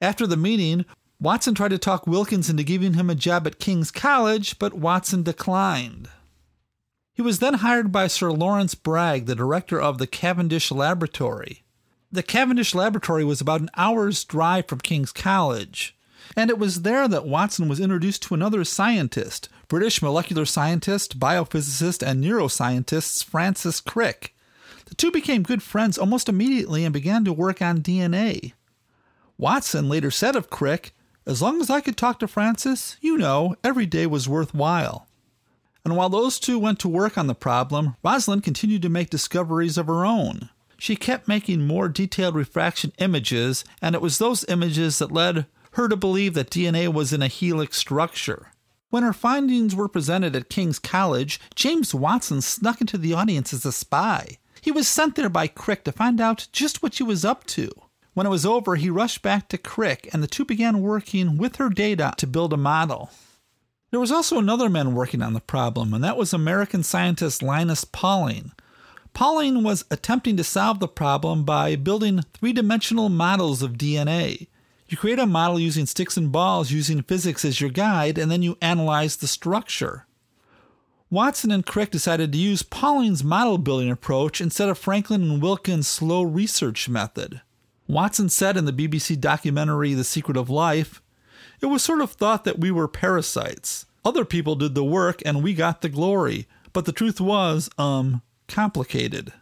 After 0.00 0.26
the 0.26 0.36
meeting, 0.36 0.84
Watson 1.20 1.54
tried 1.54 1.70
to 1.70 1.78
talk 1.78 2.06
Wilkins 2.06 2.48
into 2.48 2.62
giving 2.62 2.94
him 2.94 3.10
a 3.10 3.14
job 3.14 3.46
at 3.46 3.58
King's 3.58 3.90
College, 3.90 4.58
but 4.60 4.74
Watson 4.74 5.24
declined. 5.24 6.08
He 7.12 7.22
was 7.22 7.40
then 7.40 7.54
hired 7.54 7.90
by 7.90 8.06
Sir 8.06 8.30
Lawrence 8.30 8.76
Bragg, 8.76 9.26
the 9.26 9.34
director 9.34 9.80
of 9.80 9.98
the 9.98 10.06
Cavendish 10.06 10.70
Laboratory. 10.70 11.64
The 12.12 12.22
Cavendish 12.22 12.72
Laboratory 12.72 13.24
was 13.24 13.40
about 13.40 13.60
an 13.60 13.70
hour's 13.76 14.22
drive 14.22 14.68
from 14.68 14.78
King's 14.78 15.10
College, 15.10 15.96
and 16.36 16.50
it 16.50 16.58
was 16.58 16.82
there 16.82 17.08
that 17.08 17.26
Watson 17.26 17.68
was 17.68 17.80
introduced 17.80 18.22
to 18.22 18.34
another 18.34 18.62
scientist, 18.62 19.48
British 19.66 20.00
molecular 20.00 20.44
scientist, 20.44 21.18
biophysicist, 21.18 22.06
and 22.06 22.22
neuroscientist 22.22 23.24
Francis 23.24 23.80
Crick. 23.80 24.36
The 24.86 24.94
two 24.94 25.10
became 25.10 25.42
good 25.42 25.64
friends 25.64 25.98
almost 25.98 26.28
immediately 26.28 26.84
and 26.84 26.94
began 26.94 27.24
to 27.24 27.32
work 27.32 27.60
on 27.60 27.82
DNA. 27.82 28.52
Watson 29.36 29.88
later 29.88 30.12
said 30.12 30.36
of 30.36 30.48
Crick, 30.48 30.94
As 31.28 31.42
long 31.42 31.60
as 31.60 31.68
I 31.68 31.82
could 31.82 31.98
talk 31.98 32.18
to 32.20 32.26
Francis, 32.26 32.96
you 33.02 33.18
know, 33.18 33.54
every 33.62 33.84
day 33.84 34.06
was 34.06 34.30
worthwhile. 34.30 35.06
And 35.84 35.94
while 35.94 36.08
those 36.08 36.40
two 36.40 36.58
went 36.58 36.78
to 36.78 36.88
work 36.88 37.18
on 37.18 37.26
the 37.26 37.34
problem, 37.34 37.96
Rosalind 38.02 38.42
continued 38.42 38.80
to 38.80 38.88
make 38.88 39.10
discoveries 39.10 39.76
of 39.76 39.88
her 39.88 40.06
own. 40.06 40.48
She 40.78 40.96
kept 40.96 41.28
making 41.28 41.66
more 41.66 41.90
detailed 41.90 42.34
refraction 42.34 42.94
images, 42.96 43.62
and 43.82 43.94
it 43.94 44.00
was 44.00 44.16
those 44.16 44.46
images 44.48 45.00
that 45.00 45.12
led 45.12 45.44
her 45.72 45.86
to 45.86 45.96
believe 45.96 46.32
that 46.32 46.48
DNA 46.48 46.90
was 46.90 47.12
in 47.12 47.20
a 47.20 47.28
helix 47.28 47.76
structure. 47.76 48.52
When 48.88 49.02
her 49.02 49.12
findings 49.12 49.76
were 49.76 49.86
presented 49.86 50.34
at 50.34 50.48
King's 50.48 50.78
College, 50.78 51.38
James 51.54 51.94
Watson 51.94 52.40
snuck 52.40 52.80
into 52.80 52.96
the 52.96 53.12
audience 53.12 53.52
as 53.52 53.66
a 53.66 53.72
spy. 53.72 54.38
He 54.62 54.70
was 54.70 54.88
sent 54.88 55.14
there 55.14 55.28
by 55.28 55.46
Crick 55.46 55.84
to 55.84 55.92
find 55.92 56.22
out 56.22 56.48
just 56.52 56.82
what 56.82 56.94
she 56.94 57.02
was 57.02 57.22
up 57.22 57.44
to. 57.48 57.70
When 58.18 58.26
it 58.26 58.30
was 58.30 58.44
over, 58.44 58.74
he 58.74 58.90
rushed 58.90 59.22
back 59.22 59.46
to 59.46 59.56
Crick, 59.56 60.08
and 60.12 60.20
the 60.20 60.26
two 60.26 60.44
began 60.44 60.82
working 60.82 61.38
with 61.38 61.54
her 61.54 61.68
data 61.68 62.14
to 62.16 62.26
build 62.26 62.52
a 62.52 62.56
model. 62.56 63.12
There 63.92 64.00
was 64.00 64.10
also 64.10 64.38
another 64.38 64.68
man 64.68 64.96
working 64.96 65.22
on 65.22 65.34
the 65.34 65.40
problem, 65.40 65.94
and 65.94 66.02
that 66.02 66.16
was 66.16 66.32
American 66.32 66.82
scientist 66.82 67.44
Linus 67.44 67.84
Pauling. 67.84 68.50
Pauling 69.14 69.62
was 69.62 69.84
attempting 69.88 70.36
to 70.36 70.42
solve 70.42 70.80
the 70.80 70.88
problem 70.88 71.44
by 71.44 71.76
building 71.76 72.22
three 72.34 72.52
dimensional 72.52 73.08
models 73.08 73.62
of 73.62 73.78
DNA. 73.78 74.48
You 74.88 74.96
create 74.96 75.20
a 75.20 75.24
model 75.24 75.60
using 75.60 75.86
sticks 75.86 76.16
and 76.16 76.32
balls 76.32 76.72
using 76.72 77.02
physics 77.02 77.44
as 77.44 77.60
your 77.60 77.70
guide, 77.70 78.18
and 78.18 78.32
then 78.32 78.42
you 78.42 78.58
analyze 78.60 79.14
the 79.14 79.28
structure. 79.28 80.06
Watson 81.08 81.52
and 81.52 81.64
Crick 81.64 81.92
decided 81.92 82.32
to 82.32 82.38
use 82.38 82.64
Pauling's 82.64 83.22
model 83.22 83.58
building 83.58 83.92
approach 83.92 84.40
instead 84.40 84.68
of 84.68 84.76
Franklin 84.76 85.22
and 85.22 85.40
Wilkins' 85.40 85.86
slow 85.86 86.24
research 86.24 86.88
method. 86.88 87.42
Watson 87.88 88.28
said 88.28 88.58
in 88.58 88.66
the 88.66 88.72
BBC 88.72 89.18
documentary 89.18 89.94
The 89.94 90.04
Secret 90.04 90.36
of 90.36 90.50
Life, 90.50 91.00
It 91.62 91.66
was 91.66 91.82
sort 91.82 92.02
of 92.02 92.12
thought 92.12 92.44
that 92.44 92.58
we 92.58 92.70
were 92.70 92.86
parasites. 92.86 93.86
Other 94.04 94.26
people 94.26 94.56
did 94.56 94.74
the 94.74 94.84
work 94.84 95.22
and 95.24 95.42
we 95.42 95.54
got 95.54 95.80
the 95.80 95.88
glory, 95.88 96.46
but 96.74 96.84
the 96.84 96.92
truth 96.92 97.18
was, 97.18 97.70
um, 97.78 98.20
complicated. 98.46 99.32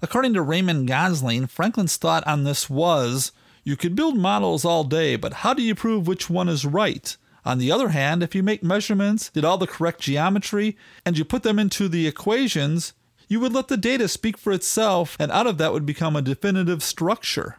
According 0.00 0.34
to 0.34 0.42
Raymond 0.42 0.86
Gosling, 0.86 1.48
Franklin's 1.48 1.96
thought 1.96 2.26
on 2.28 2.44
this 2.44 2.70
was 2.70 3.32
you 3.64 3.76
could 3.76 3.96
build 3.96 4.16
models 4.16 4.64
all 4.64 4.84
day, 4.84 5.16
but 5.16 5.32
how 5.34 5.52
do 5.52 5.62
you 5.62 5.74
prove 5.74 6.06
which 6.06 6.30
one 6.30 6.48
is 6.48 6.64
right? 6.64 7.16
On 7.44 7.58
the 7.58 7.72
other 7.72 7.88
hand, 7.88 8.22
if 8.22 8.36
you 8.36 8.42
make 8.44 8.62
measurements, 8.62 9.30
did 9.30 9.44
all 9.44 9.58
the 9.58 9.66
correct 9.66 10.00
geometry, 10.00 10.76
and 11.04 11.18
you 11.18 11.24
put 11.24 11.42
them 11.42 11.58
into 11.58 11.88
the 11.88 12.06
equations, 12.06 12.92
you 13.32 13.40
would 13.40 13.54
let 13.54 13.68
the 13.68 13.78
data 13.78 14.08
speak 14.08 14.36
for 14.36 14.52
itself, 14.52 15.16
and 15.18 15.32
out 15.32 15.46
of 15.46 15.56
that 15.56 15.72
would 15.72 15.86
become 15.86 16.14
a 16.14 16.20
definitive 16.20 16.82
structure. 16.82 17.56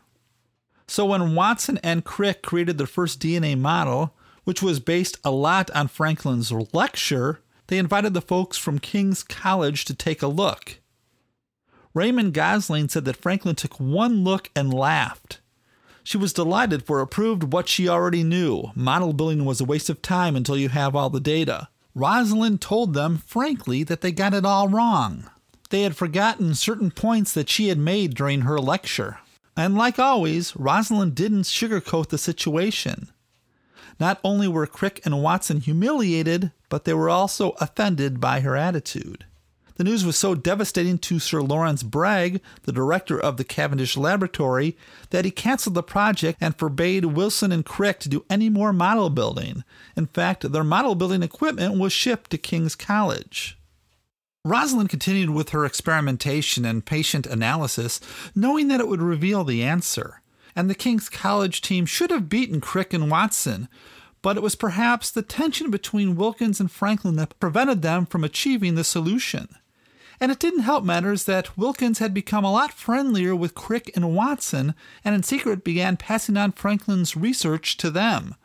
So 0.88 1.04
when 1.04 1.34
Watson 1.34 1.80
and 1.82 2.06
Crick 2.06 2.44
created 2.44 2.78
their 2.78 2.86
first 2.86 3.20
DNA 3.20 3.58
model, 3.58 4.14
which 4.44 4.62
was 4.62 4.80
based 4.80 5.18
a 5.24 5.32
lot 5.32 5.72
on 5.72 5.88
Franklin's 5.88 6.52
lecture, 6.52 7.42
they 7.68 7.80
invited 7.80 8.14
the 8.14 8.22
folks 8.22 8.56
from 8.56 8.78
King's 8.78 9.24
College 9.24 9.84
to 9.86 9.96
take 9.96 10.22
a 10.22 10.28
look. 10.28 10.80
Raymond 11.96 12.36
Gosling 12.36 12.88
said 12.88 13.06
that 13.06 13.18
Franklin 13.18 13.56
took 13.56 13.80
one 13.80 14.24
look 14.24 14.52
and 14.56 14.72
laughed. 14.72 15.40
She 16.04 16.18
was 16.18 16.34
delighted 16.34 16.86
for 16.86 17.02
it 17.02 17.08
proved 17.08 17.52
what 17.52 17.68
she 17.68 17.90
already 17.90 18.24
knew. 18.24 18.66
Model 18.76 19.14
building 19.14 19.44
was 19.44 19.60
a 19.60 19.66
waste 19.66 19.90
of 19.90 20.04
time 20.04 20.36
until 20.36 20.56
you 20.56 20.70
have 20.70 20.96
all 20.96 21.10
the 21.10 21.20
data. 21.20 21.70
Rosalind 21.96 22.62
told 22.62 22.94
them, 22.94 23.18
frankly, 23.26 23.84
that 23.84 24.02
they 24.02 24.12
got 24.12 24.36
it 24.36 24.46
all 24.46 24.70
wrong. 24.70 25.32
They 25.74 25.82
had 25.82 25.98
forgotten 25.98 26.54
certain 26.54 26.92
points 26.92 27.34
that 27.34 27.50
she 27.50 27.70
had 27.70 27.80
made 27.80 28.14
during 28.14 28.42
her 28.42 28.60
lecture. 28.60 29.18
And 29.58 29.76
like 29.76 29.98
always, 29.98 30.56
Rosalind 30.56 31.16
didn't 31.16 31.46
sugarcoat 31.46 32.10
the 32.10 32.20
situation. 32.20 33.10
Not 34.00 34.20
only 34.24 34.48
were 34.48 34.68
Crick 34.68 35.02
and 35.04 35.24
Watson 35.24 35.62
humiliated, 35.62 36.52
but 36.70 36.84
they 36.84 36.94
were 36.94 37.10
also 37.10 37.56
offended 37.60 38.22
by 38.22 38.42
her 38.42 38.56
attitude. 38.56 39.26
The 39.74 39.84
news 39.84 40.06
was 40.06 40.16
so 40.16 40.36
devastating 40.36 41.00
to 41.00 41.18
Sir 41.18 41.42
Lawrence 41.42 41.82
Bragg, 41.82 42.40
the 42.66 42.72
director 42.72 43.20
of 43.20 43.38
the 43.38 43.44
Cavendish 43.44 43.98
Laboratory, 43.98 44.78
that 45.10 45.26
he 45.26 45.32
canceled 45.32 45.74
the 45.74 45.82
project 45.82 46.38
and 46.40 46.56
forbade 46.56 47.06
Wilson 47.06 47.52
and 47.52 47.66
Crick 47.66 48.00
to 48.02 48.10
do 48.10 48.26
any 48.30 48.48
more 48.48 48.74
model 48.74 49.10
building. 49.10 49.64
In 49.98 50.06
fact, 50.06 50.52
their 50.52 50.64
model 50.64 50.94
building 50.94 51.24
equipment 51.24 51.80
was 51.80 51.92
shipped 51.92 52.30
to 52.30 52.38
King's 52.38 52.76
College. 52.76 53.58
Rosalind 54.46 54.90
continued 54.90 55.30
with 55.30 55.52
her 55.52 55.64
experimentation 55.64 56.66
and 56.66 56.86
patient 56.86 57.26
analysis, 57.26 58.02
knowing 58.36 58.68
that 58.68 58.82
it 58.82 58.90
would 58.90 59.02
reveal 59.02 59.46
the 59.46 59.64
answer. 59.64 60.22
And 60.54 60.70
the 60.70 60.76
King's 60.76 61.08
College 61.08 61.62
team 61.62 61.86
should 61.86 62.10
have 62.12 62.28
beaten 62.28 62.60
Crick 62.60 62.94
and 62.94 63.10
Watson, 63.10 63.70
but 64.22 64.36
it 64.36 64.44
was 64.44 64.56
perhaps 64.56 65.10
the 65.10 65.22
tension 65.22 65.72
between 65.72 66.18
Wilkins 66.18 66.60
and 66.60 66.70
Franklin 66.70 67.16
that 67.16 67.40
prevented 67.40 67.82
them 67.84 68.06
from 68.06 68.26
achieving 68.26 68.76
the 68.76 68.84
solution. 68.84 69.48
And 70.20 70.30
it 70.30 70.40
didn't 70.40 70.60
help 70.64 70.84
matters 70.84 71.24
that 71.24 71.58
Wilkins 71.58 72.00
had 72.00 72.14
become 72.14 72.44
a 72.44 72.52
lot 72.52 72.74
friendlier 72.74 73.34
with 73.34 73.56
Crick 73.56 73.92
and 73.96 74.14
Watson, 74.14 74.76
and 75.06 75.16
in 75.16 75.24
secret 75.24 75.64
began 75.64 75.96
passing 75.96 76.36
on 76.36 76.52
Franklin's 76.52 77.16
research 77.16 77.78
to 77.78 77.90
them. 77.90 78.36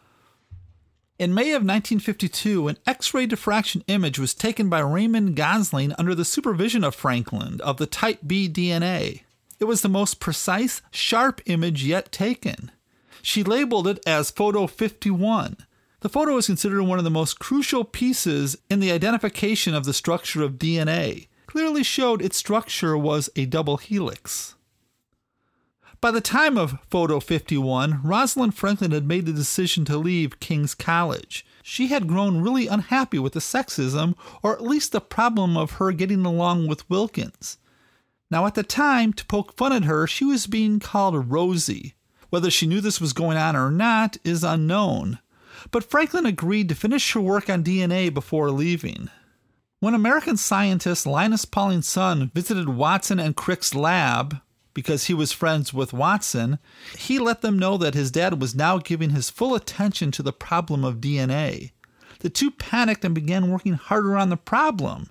In 1.19 1.35
May 1.35 1.49
of 1.49 1.63
1952, 1.63 2.69
an 2.69 2.79
X 2.87 3.13
ray 3.13 3.27
diffraction 3.27 3.83
image 3.89 4.21
was 4.21 4.35
taken 4.35 4.69
by 4.69 4.79
Raymond 4.79 5.35
Gosling 5.35 5.93
under 5.99 6.15
the 6.15 6.25
supervision 6.25 6.85
of 6.85 6.95
Franklin 6.95 7.61
of 7.61 7.79
the 7.79 7.87
type 7.87 8.21
B 8.25 8.49
DNA. 8.49 9.23
It 9.59 9.65
was 9.65 9.83
the 9.83 9.89
most 9.89 10.21
precise, 10.21 10.81
sharp 10.93 11.41
image 11.47 11.83
yet 11.83 12.13
taken. 12.13 12.71
She 13.21 13.43
labeled 13.43 13.89
it 13.89 13.99
as 14.07 14.31
Photo 14.31 14.69
51. 14.69 15.57
The 16.03 16.09
photo 16.09 16.37
is 16.37 16.47
considered 16.47 16.85
one 16.85 16.99
of 16.99 17.05
the 17.05 17.11
most 17.11 17.41
crucial 17.41 17.83
pieces 17.83 18.57
in 18.71 18.79
the 18.79 18.93
identification 18.93 19.75
of 19.75 19.87
the 19.87 19.93
structure 19.93 20.45
of 20.45 20.53
DNA 20.53 21.27
clearly 21.49 21.83
showed 21.83 22.23
its 22.23 22.37
structure 22.37 22.97
was 22.97 23.29
a 23.35 23.45
double 23.45 23.79
helix. 23.79 24.55
By 26.01 26.13
the 26.13 26.21
time 26.21 26.57
of 26.57 26.79
Photo 26.89 27.19
51, 27.19 28.03
Rosalind 28.05 28.55
Franklin 28.55 28.93
had 28.93 29.09
made 29.09 29.27
the 29.27 29.33
decision 29.33 29.85
to 29.87 29.99
leave 29.99 30.39
King's 30.39 30.73
College. 30.73 31.45
She 31.65 31.89
had 31.89 32.07
grown 32.07 32.41
really 32.41 32.69
unhappy 32.69 33.19
with 33.19 33.33
the 33.33 33.41
sexism, 33.41 34.15
or 34.41 34.55
at 34.55 34.63
least 34.63 34.93
the 34.93 35.01
problem 35.01 35.57
of 35.57 35.73
her 35.73 35.91
getting 35.91 36.25
along 36.25 36.69
with 36.69 36.89
Wilkins. 36.89 37.59
Now, 38.31 38.47
at 38.47 38.55
the 38.55 38.63
time, 38.63 39.13
to 39.15 39.27
poke 39.27 39.57
fun 39.57 39.73
at 39.73 39.85
her, 39.85 40.07
she 40.07 40.25
was 40.25 40.47
being 40.47 40.79
called 40.79 41.33
Rosie. 41.33 41.95
Whether 42.31 42.51
she 42.51 42.69
knew 42.69 42.81
this 42.81 43.01
was 43.01 43.13
going 43.13 43.37
on 43.37 43.57
or 43.57 43.73
not 43.73 44.19
is 44.23 44.45
unknown. 44.45 45.19
But 45.73 45.91
Franklin 45.91 46.27
agreed 46.27 46.69
to 46.69 46.77
finish 46.77 47.13
her 47.13 47.21
work 47.21 47.51
on 47.51 47.65
DNA 47.65 48.15
before 48.15 48.53
leaving. 48.53 49.11
When 49.81 49.95
American 49.95 50.37
scientist 50.37 51.07
Linus 51.07 51.45
Pauling's 51.45 51.89
son 51.89 52.31
visited 52.35 52.69
Watson 52.69 53.19
and 53.19 53.35
Crick's 53.35 53.75
lab, 53.75 54.41
because 54.79 55.07
he 55.07 55.13
was 55.13 55.33
friends 55.33 55.75
with 55.75 55.93
Watson, 55.93 56.61
he 56.97 57.19
let 57.19 57.43
them 57.43 57.59
know 57.59 57.77
that 57.77 57.95
his 57.95 58.13
dad 58.13 58.41
was 58.41 58.55
now 58.55 58.79
giving 58.79 59.11
his 59.11 59.29
full 59.29 59.57
attention 59.57 60.13
to 60.13 60.23
the 60.23 60.33
problem 60.33 60.85
of 60.85 61.01
DNA. 61.01 61.73
The 62.21 62.31
two 62.31 62.53
panicked 62.53 63.05
and 63.05 63.13
began 63.13 63.51
working 63.51 63.73
harder 63.73 64.17
on 64.17 64.29
the 64.29 64.37
problem. 64.37 65.11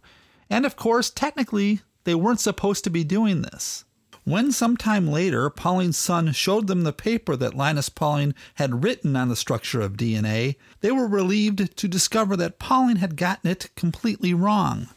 And 0.49 0.65
of 0.65 0.77
course, 0.77 1.09
technically, 1.09 1.81
They 2.05 2.15
weren't 2.15 2.39
supposed 2.39 2.85
to 2.85 2.89
be 2.89 3.03
doing 3.03 3.41
this. 3.41 3.83
When 4.23 4.53
sometime 4.53 5.09
later 5.09 5.49
Pauling's 5.49 5.97
son 5.97 6.31
showed 6.31 6.67
them 6.67 6.83
the 6.83 6.93
paper 6.93 7.35
that 7.35 7.53
Linus 7.53 7.89
Pauling 7.89 8.35
had 8.53 8.85
written 8.85 9.17
on 9.17 9.27
the 9.27 9.35
structure 9.35 9.81
of 9.81 9.97
DNA, 9.97 10.55
they 10.79 10.91
were 10.91 11.07
relieved 11.09 11.75
to 11.75 11.87
discover 11.89 12.37
that 12.37 12.57
Pauling 12.57 12.95
had 12.95 13.17
gotten 13.17 13.51
it 13.51 13.71
completely 13.75 14.33
wrong. 14.33 14.87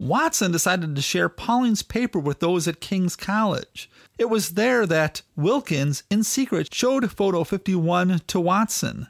Watson 0.00 0.50
decided 0.50 0.96
to 0.96 1.02
share 1.02 1.28
Pauling's 1.28 1.82
paper 1.82 2.18
with 2.18 2.40
those 2.40 2.66
at 2.66 2.80
King's 2.80 3.16
College. 3.16 3.90
It 4.16 4.30
was 4.30 4.54
there 4.54 4.86
that 4.86 5.20
Wilkins, 5.36 6.04
in 6.08 6.24
secret, 6.24 6.72
showed 6.72 7.12
photo 7.12 7.44
51 7.44 8.22
to 8.28 8.40
Watson. 8.40 9.08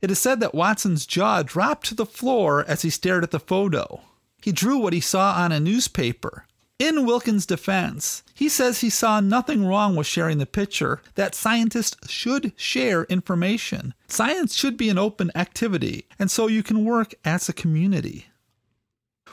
It 0.00 0.10
is 0.10 0.18
said 0.18 0.40
that 0.40 0.54
Watson's 0.54 1.04
jaw 1.04 1.42
dropped 1.42 1.88
to 1.88 1.94
the 1.94 2.06
floor 2.06 2.64
as 2.66 2.80
he 2.80 2.88
stared 2.88 3.22
at 3.22 3.32
the 3.32 3.38
photo. 3.38 4.00
He 4.40 4.50
drew 4.50 4.78
what 4.78 4.94
he 4.94 5.00
saw 5.00 5.34
on 5.34 5.52
a 5.52 5.60
newspaper. 5.60 6.46
In 6.78 7.04
Wilkins' 7.04 7.44
defense, 7.44 8.22
he 8.32 8.48
says 8.48 8.80
he 8.80 8.88
saw 8.88 9.20
nothing 9.20 9.66
wrong 9.66 9.94
with 9.94 10.06
sharing 10.06 10.38
the 10.38 10.46
picture, 10.46 11.02
that 11.16 11.34
scientists 11.34 12.10
should 12.10 12.54
share 12.56 13.04
information. 13.04 13.92
Science 14.08 14.54
should 14.56 14.78
be 14.78 14.88
an 14.88 14.96
open 14.96 15.30
activity, 15.34 16.06
and 16.18 16.30
so 16.30 16.46
you 16.46 16.62
can 16.62 16.86
work 16.86 17.12
as 17.26 17.46
a 17.46 17.52
community. 17.52 18.29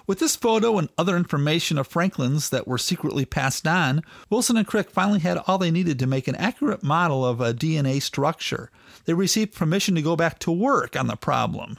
With 0.07 0.19
this 0.19 0.37
photo 0.37 0.77
and 0.77 0.87
other 0.97 1.17
information 1.17 1.77
of 1.77 1.85
Franklin's 1.85 2.49
that 2.49 2.65
were 2.65 2.77
secretly 2.77 3.25
passed 3.25 3.67
on, 3.67 4.01
Wilson 4.29 4.55
and 4.55 4.65
Crick 4.65 4.89
finally 4.89 5.19
had 5.19 5.37
all 5.39 5.57
they 5.57 5.69
needed 5.69 5.99
to 5.99 6.07
make 6.07 6.29
an 6.29 6.35
accurate 6.35 6.81
model 6.81 7.25
of 7.25 7.41
a 7.41 7.53
DNA 7.53 8.01
structure. 8.01 8.71
They 9.03 9.13
received 9.13 9.53
permission 9.53 9.95
to 9.95 10.01
go 10.01 10.15
back 10.15 10.39
to 10.39 10.51
work 10.51 10.95
on 10.95 11.07
the 11.07 11.17
problem. 11.17 11.77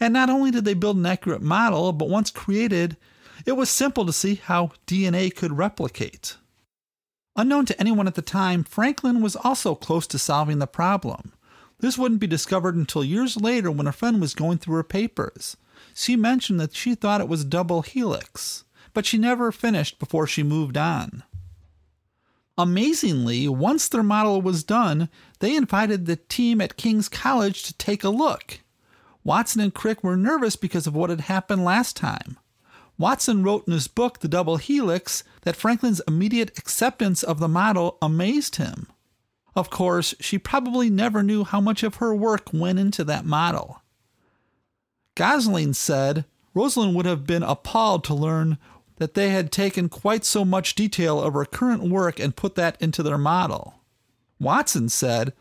And 0.00 0.14
not 0.14 0.30
only 0.30 0.50
did 0.50 0.64
they 0.64 0.72
build 0.72 0.96
an 0.96 1.04
accurate 1.04 1.42
model, 1.42 1.92
but 1.92 2.08
once 2.08 2.30
created, 2.30 2.96
it 3.44 3.52
was 3.52 3.68
simple 3.68 4.06
to 4.06 4.14
see 4.14 4.36
how 4.36 4.72
DNA 4.86 5.34
could 5.34 5.58
replicate. 5.58 6.38
Unknown 7.36 7.66
to 7.66 7.78
anyone 7.78 8.06
at 8.06 8.14
the 8.14 8.22
time, 8.22 8.64
Franklin 8.64 9.20
was 9.20 9.36
also 9.36 9.74
close 9.74 10.06
to 10.06 10.18
solving 10.18 10.58
the 10.58 10.66
problem. 10.66 11.32
This 11.80 11.98
wouldn't 11.98 12.20
be 12.20 12.26
discovered 12.26 12.76
until 12.76 13.04
years 13.04 13.36
later 13.36 13.70
when 13.70 13.86
a 13.86 13.92
friend 13.92 14.22
was 14.22 14.34
going 14.34 14.56
through 14.56 14.76
her 14.76 14.82
papers. 14.82 15.56
She 15.94 16.16
mentioned 16.16 16.60
that 16.60 16.74
she 16.74 16.94
thought 16.94 17.20
it 17.20 17.28
was 17.28 17.44
double 17.44 17.82
helix, 17.82 18.64
but 18.94 19.06
she 19.06 19.18
never 19.18 19.52
finished 19.52 19.98
before 19.98 20.26
she 20.26 20.42
moved 20.42 20.76
on. 20.76 21.22
Amazingly, 22.58 23.48
once 23.48 23.88
their 23.88 24.02
model 24.02 24.42
was 24.42 24.62
done, 24.62 25.08
they 25.40 25.56
invited 25.56 26.06
the 26.06 26.16
team 26.16 26.60
at 26.60 26.76
King's 26.76 27.08
College 27.08 27.62
to 27.62 27.72
take 27.74 28.04
a 28.04 28.10
look. 28.10 28.60
Watson 29.24 29.60
and 29.60 29.72
Crick 29.72 30.02
were 30.02 30.16
nervous 30.16 30.56
because 30.56 30.86
of 30.86 30.94
what 30.94 31.10
had 31.10 31.22
happened 31.22 31.64
last 31.64 31.96
time. 31.96 32.38
Watson 32.98 33.42
wrote 33.42 33.66
in 33.66 33.72
his 33.72 33.88
book, 33.88 34.20
The 34.20 34.28
Double 34.28 34.58
Helix, 34.58 35.24
that 35.42 35.56
Franklin's 35.56 36.02
immediate 36.06 36.56
acceptance 36.58 37.22
of 37.22 37.40
the 37.40 37.48
model 37.48 37.98
amazed 38.02 38.56
him. 38.56 38.86
Of 39.54 39.70
course, 39.70 40.14
she 40.20 40.38
probably 40.38 40.90
never 40.90 41.22
knew 41.22 41.44
how 41.44 41.60
much 41.60 41.82
of 41.82 41.96
her 41.96 42.14
work 42.14 42.52
went 42.52 42.78
into 42.78 43.04
that 43.04 43.24
model. 43.24 43.81
Gosling 45.14 45.74
said 45.74 46.24
Rosalind 46.54 46.94
would 46.94 47.06
have 47.06 47.26
been 47.26 47.42
appalled 47.42 48.04
to 48.04 48.14
learn 48.14 48.58
that 48.96 49.14
they 49.14 49.30
had 49.30 49.50
taken 49.50 49.88
quite 49.88 50.24
so 50.24 50.44
much 50.44 50.74
detail 50.74 51.20
of 51.20 51.34
her 51.34 51.44
current 51.44 51.82
work 51.82 52.20
and 52.20 52.36
put 52.36 52.54
that 52.54 52.80
into 52.80 53.02
their 53.02 53.18
model. 53.18 53.80
Watson 54.38 54.88
said 54.88 55.32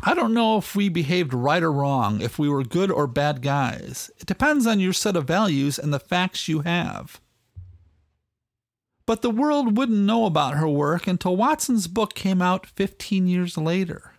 I 0.00 0.14
don't 0.14 0.34
know 0.34 0.58
if 0.58 0.76
we 0.76 0.88
behaved 0.88 1.34
right 1.34 1.62
or 1.62 1.72
wrong, 1.72 2.20
if 2.20 2.38
we 2.38 2.48
were 2.48 2.62
good 2.62 2.90
or 2.90 3.08
bad 3.08 3.42
guys. 3.42 4.12
It 4.18 4.26
depends 4.26 4.64
on 4.64 4.78
your 4.78 4.92
set 4.92 5.16
of 5.16 5.26
values 5.26 5.76
and 5.78 5.92
the 5.92 5.98
facts 5.98 6.46
you 6.46 6.60
have. 6.60 7.20
But 9.06 9.22
the 9.22 9.30
world 9.30 9.76
wouldn't 9.76 9.98
know 9.98 10.26
about 10.26 10.54
her 10.54 10.68
work 10.68 11.08
until 11.08 11.36
Watson's 11.36 11.88
book 11.88 12.14
came 12.14 12.40
out 12.40 12.66
15 12.66 13.26
years 13.26 13.58
later. 13.58 14.12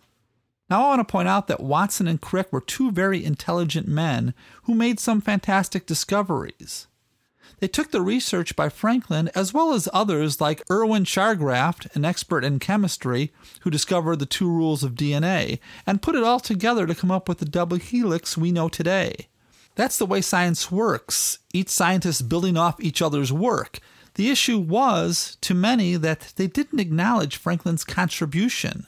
Now, 0.70 0.84
I 0.84 0.88
want 0.90 1.00
to 1.00 1.12
point 1.12 1.26
out 1.26 1.48
that 1.48 1.60
Watson 1.60 2.06
and 2.06 2.20
Crick 2.20 2.52
were 2.52 2.60
two 2.60 2.92
very 2.92 3.24
intelligent 3.24 3.88
men 3.88 4.34
who 4.62 4.74
made 4.74 5.00
some 5.00 5.20
fantastic 5.20 5.84
discoveries. 5.84 6.86
They 7.58 7.66
took 7.66 7.90
the 7.90 8.00
research 8.00 8.54
by 8.54 8.68
Franklin 8.68 9.30
as 9.34 9.52
well 9.52 9.72
as 9.72 9.88
others 9.92 10.40
like 10.40 10.62
Erwin 10.70 11.04
Chargaff, 11.04 11.92
an 11.96 12.04
expert 12.04 12.44
in 12.44 12.60
chemistry 12.60 13.32
who 13.62 13.70
discovered 13.70 14.20
the 14.20 14.26
two 14.26 14.48
rules 14.48 14.84
of 14.84 14.94
DNA, 14.94 15.58
and 15.86 16.00
put 16.00 16.14
it 16.14 16.22
all 16.22 16.38
together 16.38 16.86
to 16.86 16.94
come 16.94 17.10
up 17.10 17.28
with 17.28 17.38
the 17.38 17.44
double 17.44 17.76
helix 17.76 18.38
we 18.38 18.52
know 18.52 18.68
today. 18.68 19.26
That's 19.74 19.98
the 19.98 20.06
way 20.06 20.20
science 20.20 20.70
works, 20.70 21.38
each 21.52 21.68
scientist 21.68 22.28
building 22.28 22.56
off 22.56 22.80
each 22.80 23.02
other's 23.02 23.32
work. 23.32 23.80
The 24.14 24.30
issue 24.30 24.58
was, 24.58 25.36
to 25.40 25.52
many, 25.52 25.96
that 25.96 26.32
they 26.36 26.46
didn't 26.46 26.80
acknowledge 26.80 27.36
Franklin's 27.36 27.84
contribution. 27.84 28.86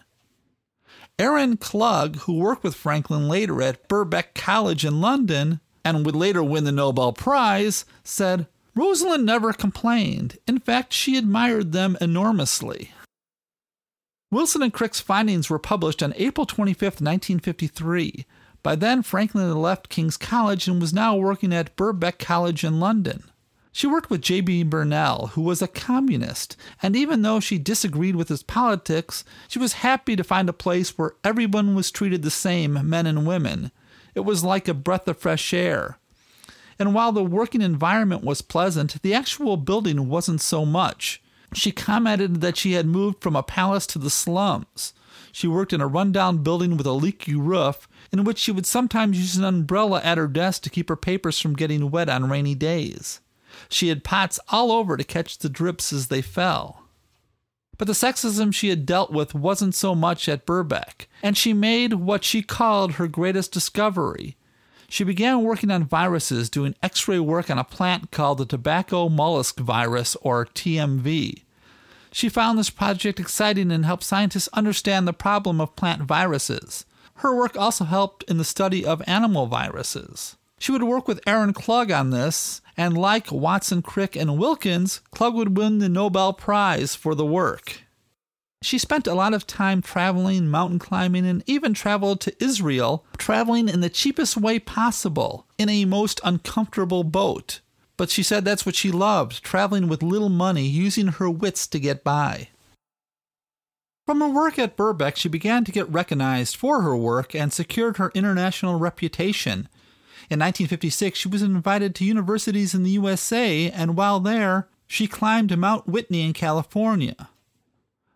Aaron 1.19 1.57
Klug, 1.57 2.17
who 2.21 2.35
worked 2.35 2.65
with 2.65 2.75
Franklin 2.75 3.29
later 3.29 3.63
at 3.63 3.89
Birkbeck 3.89 4.35
College 4.35 4.85
in 4.85 5.01
London 5.01 5.61
and 5.85 6.07
would 6.07 6.17
later 6.17 6.43
win 6.43 6.65
the 6.65 6.73
Nobel 6.73 7.13
Prize, 7.13 7.85
said, 8.03 8.47
Rosalind 8.75 9.27
never 9.27 9.53
complained. 9.53 10.39
In 10.47 10.59
fact, 10.59 10.93
she 10.93 11.17
admired 11.17 11.73
them 11.73 11.97
enormously. 12.01 12.93
Wilson 14.31 14.63
and 14.63 14.73
Crick's 14.73 15.01
findings 15.01 15.51
were 15.51 15.59
published 15.59 16.03
on 16.03 16.15
April 16.17 16.47
25, 16.47 16.83
1953. 16.83 18.25
By 18.63 18.77
then, 18.77 19.03
Franklin 19.03 19.47
had 19.47 19.57
left 19.57 19.91
King's 19.91 20.17
College 20.17 20.69
and 20.69 20.81
was 20.81 20.95
now 20.95 21.17
working 21.17 21.53
at 21.53 21.77
Birkbeck 21.77 22.19
College 22.19 22.65
in 22.65 22.81
London. 22.81 23.25
She 23.75 23.87
worked 23.87 24.11
with 24.11 24.21
J.D. 24.21 24.65
Bernal, 24.65 25.29
who 25.29 25.41
was 25.41 25.63
a 25.63 25.67
communist, 25.67 26.57
and 26.83 26.95
even 26.95 27.23
though 27.23 27.41
she 27.41 27.57
disagreed 27.57 28.17
with 28.17 28.29
his 28.29 28.43
politics, 28.43 29.25
she 29.49 29.59
was 29.59 29.73
happy 29.73 30.15
to 30.15 30.23
find 30.23 30.51
a 30.51 30.53
place 30.53 30.99
where 30.99 31.15
everyone 31.25 31.75
was 31.75 31.91
treated 31.91 32.23
the 32.23 32.31
same, 32.31 32.89
men 32.89 33.07
and 33.07 33.27
women. 33.27 33.73
It 34.15 34.21
was 34.21 34.45
like 34.45 34.69
a 34.69 34.75
breath 34.75 35.09
of 35.09 35.17
fresh 35.17 35.55
air. 35.55 35.97
And 36.79 36.95
while 36.95 37.13
the 37.13 37.25
working 37.25 37.63
environment 37.63 38.23
was 38.23 38.43
pleasant, 38.43 39.01
the 39.01 39.15
actual 39.15 39.57
building 39.57 40.07
wasn't 40.07 40.43
so 40.43 40.67
much. 40.67 41.23
She 41.55 41.73
commented 41.73 42.43
that 42.43 42.59
she 42.59 42.73
had 42.73 42.87
moved 42.87 43.23
from 43.23 43.35
a 43.35 43.43
palace 43.43 43.87
to 43.89 43.99
the 43.99 44.11
slums. 44.11 44.93
She 45.33 45.49
worked 45.49 45.73
in 45.73 45.81
a 45.81 45.87
rundown 45.87 46.43
building 46.43 46.77
with 46.77 46.87
a 46.87 46.93
leaky 46.93 47.35
roof, 47.35 47.89
in 48.13 48.25
which 48.25 48.39
she 48.39 48.53
would 48.53 48.67
sometimes 48.67 49.19
use 49.19 49.37
an 49.37 49.45
umbrella 49.45 50.03
at 50.05 50.19
her 50.19 50.29
desk 50.29 50.63
to 50.65 50.71
keep 50.71 50.91
her 50.91 50.97
papers 50.97 51.41
from 51.41 51.55
getting 51.55 51.91
wet 51.91 52.11
on 52.11 52.29
rainy 52.29 52.55
days. 52.55 53.22
She 53.69 53.89
had 53.89 54.05
pots 54.05 54.39
all 54.49 54.73
over 54.73 54.97
to 54.97 55.05
catch 55.05 55.39
the 55.39 55.49
drips 55.49 55.93
as 55.93 56.09
they 56.09 56.23
fell. 56.23 56.85
But 57.79 57.87
the 57.87 57.95
sexism 57.95 58.55
she 58.55 58.69
had 58.69 58.87
dealt 58.87 59.11
with 59.11 59.35
wasn't 59.35 59.75
so 59.75 59.95
much 59.95 60.29
at 60.29 60.47
Birkbeck, 60.47 61.07
and 61.23 61.37
she 61.37 61.53
made 61.53 61.95
what 61.95 62.23
she 62.25 62.43
called 62.43 62.93
her 62.93 63.09
greatest 63.09 63.53
discovery 63.53 64.37
she 64.93 65.05
began 65.05 65.43
working 65.43 65.71
on 65.71 65.85
viruses, 65.85 66.51
doing 66.51 66.75
x 66.83 67.09
ray 67.09 67.19
work 67.19 67.49
on 67.49 67.57
a 67.57 67.65
plant 67.65 68.11
called 68.11 68.37
the 68.37 68.45
tobacco 68.45 69.09
mosaic 69.09 69.59
virus, 69.59 70.17
or 70.17 70.45
TMV. 70.45 71.45
She 72.13 72.29
found 72.29 72.59
this 72.59 72.69
project 72.69 73.19
exciting 73.19 73.73
and 73.73 73.87
helped 73.87 74.05
scientists 74.05 74.51
understand 74.53 75.09
the 75.09 75.15
problem 75.15 75.63
of 75.63 75.77
plant 75.77 76.03
viruses. 76.03 76.85
Her 77.15 77.35
work 77.35 77.57
also 77.57 77.87
helped 77.87 78.25
in 78.25 78.37
the 78.37 78.45
study 78.45 78.85
of 78.85 79.01
animal 79.07 79.47
viruses. 79.47 80.37
She 80.63 80.71
would 80.71 80.85
work 80.85 81.09
with 81.09 81.19
Aaron 81.27 81.53
Klug 81.53 81.91
on 81.91 82.11
this, 82.11 82.61
and 82.77 82.97
like 82.97 83.33
Watson, 83.33 83.83
Crick, 83.83 84.15
and 84.15 84.39
Wilkins, 84.39 85.01
Klug 85.11 85.35
would 85.35 85.57
win 85.57 85.81
the 85.81 85.89
Nobel 85.89 86.33
Prize 86.33 86.95
for 86.95 87.17
the 87.17 87.27
work. 87.27 87.83
She 88.63 88.79
spent 88.79 89.09
a 89.09 89.15
lot 89.15 89.35
of 89.35 89.45
time 89.45 89.83
traveling, 89.83 90.47
mountain 90.47 90.79
climbing, 90.79 91.27
and 91.27 91.43
even 91.49 91.75
traveled 91.75 92.21
to 92.21 92.45
Israel, 92.45 93.05
traveling 93.19 93.69
in 93.69 93.81
the 93.81 93.91
cheapest 93.91 94.37
way 94.37 94.61
possible, 94.61 95.49
in 95.59 95.69
a 95.69 95.85
most 95.85 96.21
uncomfortable 96.23 97.03
boat. 97.03 97.59
But 97.97 98.11
she 98.11 98.23
said 98.23 98.45
that's 98.45 98.65
what 98.65 98.77
she 98.77 98.93
loved 98.93 99.43
traveling 99.43 99.89
with 99.89 100.01
little 100.01 100.29
money, 100.29 100.69
using 100.69 101.09
her 101.09 101.29
wits 101.29 101.67
to 101.67 101.81
get 101.81 102.05
by. 102.05 102.51
From 104.07 104.21
her 104.21 104.29
work 104.29 104.61
at 104.61 104.77
Birkbeck, 104.77 105.17
she 105.17 105.29
began 105.29 105.65
to 105.65 105.73
get 105.73 105.91
recognized 105.91 106.55
for 106.55 106.83
her 106.83 106.97
work 106.97 107.35
and 107.35 107.53
secured 107.53 107.97
her 107.97 108.13
international 108.15 108.79
reputation. 108.79 109.69
In 110.31 110.39
1956, 110.39 111.19
she 111.19 111.29
was 111.29 111.43
invited 111.43 111.95
to 111.95 112.05
universities 112.05 112.75
in 112.75 112.83
the 112.83 112.91
USA, 112.91 113.71
and 113.71 113.97
while 113.97 114.21
there, 114.21 114.69
she 114.87 115.07
climbed 115.07 115.57
Mount 115.57 115.89
Whitney 115.89 116.23
in 116.23 116.33
California. 116.33 117.29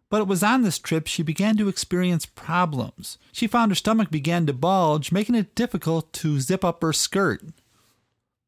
But 0.09 0.21
it 0.21 0.29
was 0.29 0.43
on 0.43 0.63
this 0.63 0.79
trip 0.79 1.07
she 1.07 1.23
began 1.23 1.57
to 1.57 1.69
experience 1.69 2.27
problems. 2.27 3.19
She 3.33 3.47
found 3.47 3.71
her 3.71 3.77
stomach 3.77 4.11
began 4.11 4.47
to 4.47 4.53
bulge, 4.53 5.11
making 5.11 5.35
it 5.35 5.55
difficult 5.55 6.13
to 6.15 6.41
zip 6.41 6.65
up 6.65 6.83
her 6.83 6.93
skirt. 6.93 7.43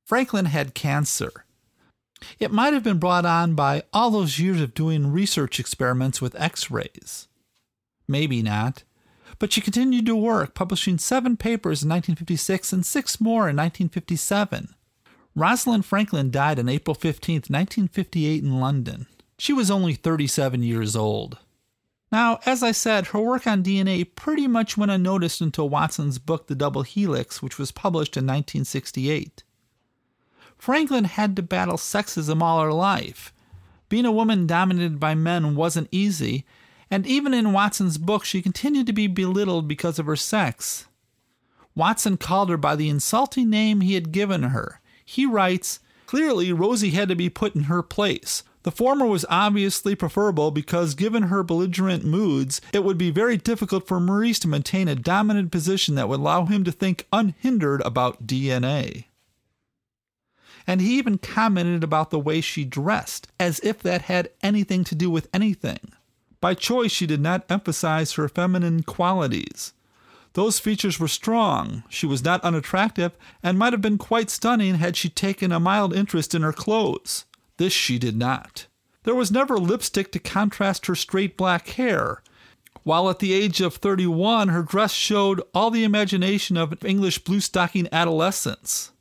Franklin 0.07 0.47
had 0.47 0.75
cancer. 0.75 1.45
It 2.39 2.53
might 2.53 2.75
have 2.75 2.83
been 2.83 2.99
brought 2.99 3.27
on 3.27 3.55
by 3.55 3.83
all 3.93 4.11
those 4.11 4.39
years 4.39 4.61
of 4.61 4.75
doing 4.75 5.13
research 5.13 5.61
experiments 5.61 6.21
with 6.21 6.41
x 6.41 6.71
rays. 6.71 7.29
Maybe 8.07 8.43
not. 8.43 8.85
But 9.39 9.53
she 9.53 9.61
continued 9.61 10.07
to 10.07 10.17
work, 10.17 10.55
publishing 10.55 10.99
seven 10.99 11.37
papers 11.37 11.83
in 11.83 11.89
1956 11.89 12.73
and 12.73 12.85
six 12.85 13.21
more 13.21 13.49
in 13.49 13.57
1957. 13.57 14.75
Rosalind 15.35 15.85
Franklin 15.85 16.31
died 16.31 16.59
on 16.59 16.69
April 16.69 16.95
15, 16.95 17.35
1958, 17.37 18.43
in 18.43 18.61
London. 18.61 19.07
She 19.39 19.53
was 19.53 19.71
only 19.71 19.95
37 19.95 20.65
years 20.65 20.97
old. 20.97 21.39
Now, 22.11 22.41
as 22.47 22.63
I 22.63 22.73
said, 22.73 23.09
her 23.09 23.21
work 23.21 23.47
on 23.47 23.63
DNA 23.63 24.05
pretty 24.17 24.49
much 24.49 24.77
went 24.77 24.91
unnoticed 24.91 25.41
until 25.41 25.69
Watson's 25.69 26.19
book, 26.19 26.47
The 26.47 26.55
Double 26.55 26.83
Helix, 26.83 27.43
which 27.43 27.59
was 27.59 27.71
published 27.71 28.17
in 28.17 28.25
1968. 28.25 29.45
Franklin 30.57 31.05
had 31.05 31.37
to 31.37 31.43
battle 31.43 31.77
sexism 31.77 32.43
all 32.43 32.61
her 32.61 32.73
life. 32.73 33.33
Being 33.89 34.07
a 34.07 34.13
woman 34.13 34.47
dominated 34.47 34.99
by 34.99 35.15
men 35.15 35.55
wasn't 35.55 35.89
easy, 35.93 36.45
and 36.91 37.07
even 37.07 37.35
in 37.35 37.53
Watson's 37.53 37.99
book, 37.99 38.25
she 38.25 38.43
continued 38.43 38.87
to 38.87 38.93
be 38.93 39.07
belittled 39.07 39.69
because 39.69 39.99
of 39.99 40.07
her 40.07 40.17
sex. 40.17 40.87
Watson 41.75 42.17
called 42.17 42.51
her 42.51 42.57
by 42.57 42.75
the 42.75 42.89
insulting 42.89 43.51
name 43.51 43.81
he 43.81 43.95
had 43.95 44.11
given 44.11 44.45
her. 44.45 44.81
He 45.05 45.27
writes, 45.27 45.81
Clearly, 46.07 46.53
Rosie 46.53 46.91
had 46.91 47.09
to 47.11 47.15
be 47.15 47.29
put 47.29 47.55
in 47.55 47.65
her 47.65 47.83
place. 47.83 48.43
The 48.63 48.73
former 48.73 49.07
was 49.07 49.25
obviously 49.31 49.95
preferable 49.95 50.51
because, 50.51 50.95
given 50.95 51.25
her 51.25 51.43
belligerent 51.43 52.05
moods, 52.05 52.61
it 52.73 52.83
would 52.83 52.99
be 52.99 53.11
very 53.11 53.37
difficult 53.37 53.87
for 53.87 54.01
Maurice 54.01 54.39
to 54.41 54.49
maintain 54.49 54.89
a 54.89 54.95
dominant 54.95 55.53
position 55.53 55.95
that 55.95 56.09
would 56.09 56.21
allow 56.21 56.47
him 56.47 56.65
to 56.65 56.73
think 56.73 57.07
unhindered 57.13 57.81
about 57.83 58.27
DNA. 58.27 59.05
And 60.67 60.81
he 60.81 60.99
even 60.99 61.19
commented 61.19 61.85
about 61.85 62.11
the 62.11 62.19
way 62.19 62.41
she 62.41 62.65
dressed, 62.65 63.29
as 63.39 63.61
if 63.61 63.83
that 63.83 64.03
had 64.03 64.31
anything 64.43 64.85
to 64.85 64.95
do 64.95 65.09
with 65.09 65.29
anything. 65.33 65.93
By 66.41 66.55
choice, 66.55 66.93
she 66.93 67.07
did 67.07 67.21
not 67.21 67.45
emphasize 67.51 68.13
her 68.13 68.29
feminine 68.29 68.83
qualities. 68.83 69.73
Those 70.35 70.61
features 70.61 71.01
were 71.01 71.09
strong. 71.09 71.83
She 71.89 72.07
was 72.07 72.23
not 72.23 72.45
unattractive 72.45 73.13
and 73.43 73.59
might 73.59 73.73
have 73.73 73.83
been 73.83 73.99
quite 73.99 74.31
stunning 74.31 74.77
had 74.77 74.97
she 74.97 75.09
taken 75.09 75.51
a 75.51 75.59
mild 75.59 75.95
interest 75.95 76.35
in 76.35 76.43
her 76.43 76.53
clothes. 76.53 77.25
This 77.57 77.73
she 77.73 77.99
did 77.99 78.17
not. 78.17 78.67
There 79.03 79.15
was 79.15 79.33
never 79.33 79.59
lipstick 79.59 80.13
to 80.13 80.19
contrast 80.19 80.87
her 80.87 80.95
straight 80.95 81.37
black 81.37 81.69
hair, 81.71 82.23
while 82.85 83.11
at 83.11 83.19
the 83.19 83.33
age 83.33 83.61
of 83.61 83.75
31 83.75 84.49
her 84.49 84.63
dress 84.63 84.93
showed 84.93 85.43
all 85.55 85.71
the 85.71 85.85
imagination 85.85 86.57
of 86.57 86.73
an 86.73 86.79
English 86.85 87.19
blue 87.21 87.41
stocking 87.41 87.89
adolescence. 87.91 88.93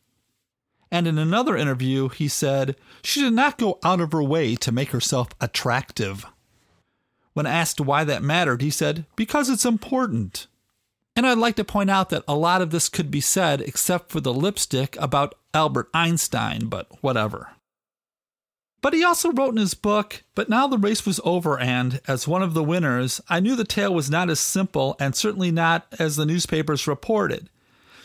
And 0.90 1.08
in 1.08 1.18
another 1.18 1.58
interview, 1.58 2.10
he 2.10 2.28
said, 2.28 2.78
She 3.04 3.22
did 3.22 3.34
not 3.34 3.58
go 3.58 3.78
out 3.84 4.00
of 4.00 4.12
her 4.14 4.24
way 4.24 4.56
to 4.56 4.72
make 4.72 4.92
herself 4.92 5.30
attractive. 5.42 6.26
When 7.38 7.46
asked 7.46 7.80
why 7.80 8.04
that 8.04 8.24
mattered, 8.24 8.64
he 8.64 8.72
said, 8.72 9.06
Because 9.16 9.48
it's 9.48 9.64
important. 9.64 10.48
And 11.16 11.28
I'd 11.28 11.38
like 11.38 11.56
to 11.58 11.64
point 11.64 11.92
out 11.92 12.10
that 12.10 12.24
a 12.28 12.34
lot 12.34 12.64
of 12.64 12.72
this 12.72 12.90
could 12.90 13.12
be 13.12 13.22
said, 13.22 13.62
except 13.62 14.10
for 14.10 14.20
the 14.20 14.34
lipstick, 14.34 14.98
about 15.00 15.36
Albert 15.54 15.88
Einstein, 15.94 16.66
but 16.66 16.88
whatever. 17.02 17.50
But 18.82 18.96
he 18.96 19.04
also 19.04 19.32
wrote 19.32 19.52
in 19.52 19.58
his 19.58 19.76
book, 19.76 20.24
But 20.34 20.50
now 20.50 20.66
the 20.66 20.80
race 20.80 21.06
was 21.06 21.22
over, 21.24 21.60
and, 21.60 22.02
as 22.08 22.28
one 22.28 22.42
of 22.42 22.56
the 22.56 22.64
winners, 22.64 23.22
I 23.30 23.40
knew 23.40 23.56
the 23.56 23.64
tale 23.66 23.94
was 23.94 24.10
not 24.10 24.32
as 24.32 24.40
simple 24.40 24.96
and 25.00 25.16
certainly 25.16 25.52
not 25.52 25.86
as 26.00 26.16
the 26.16 26.26
newspapers 26.26 26.88
reported. 26.88 27.52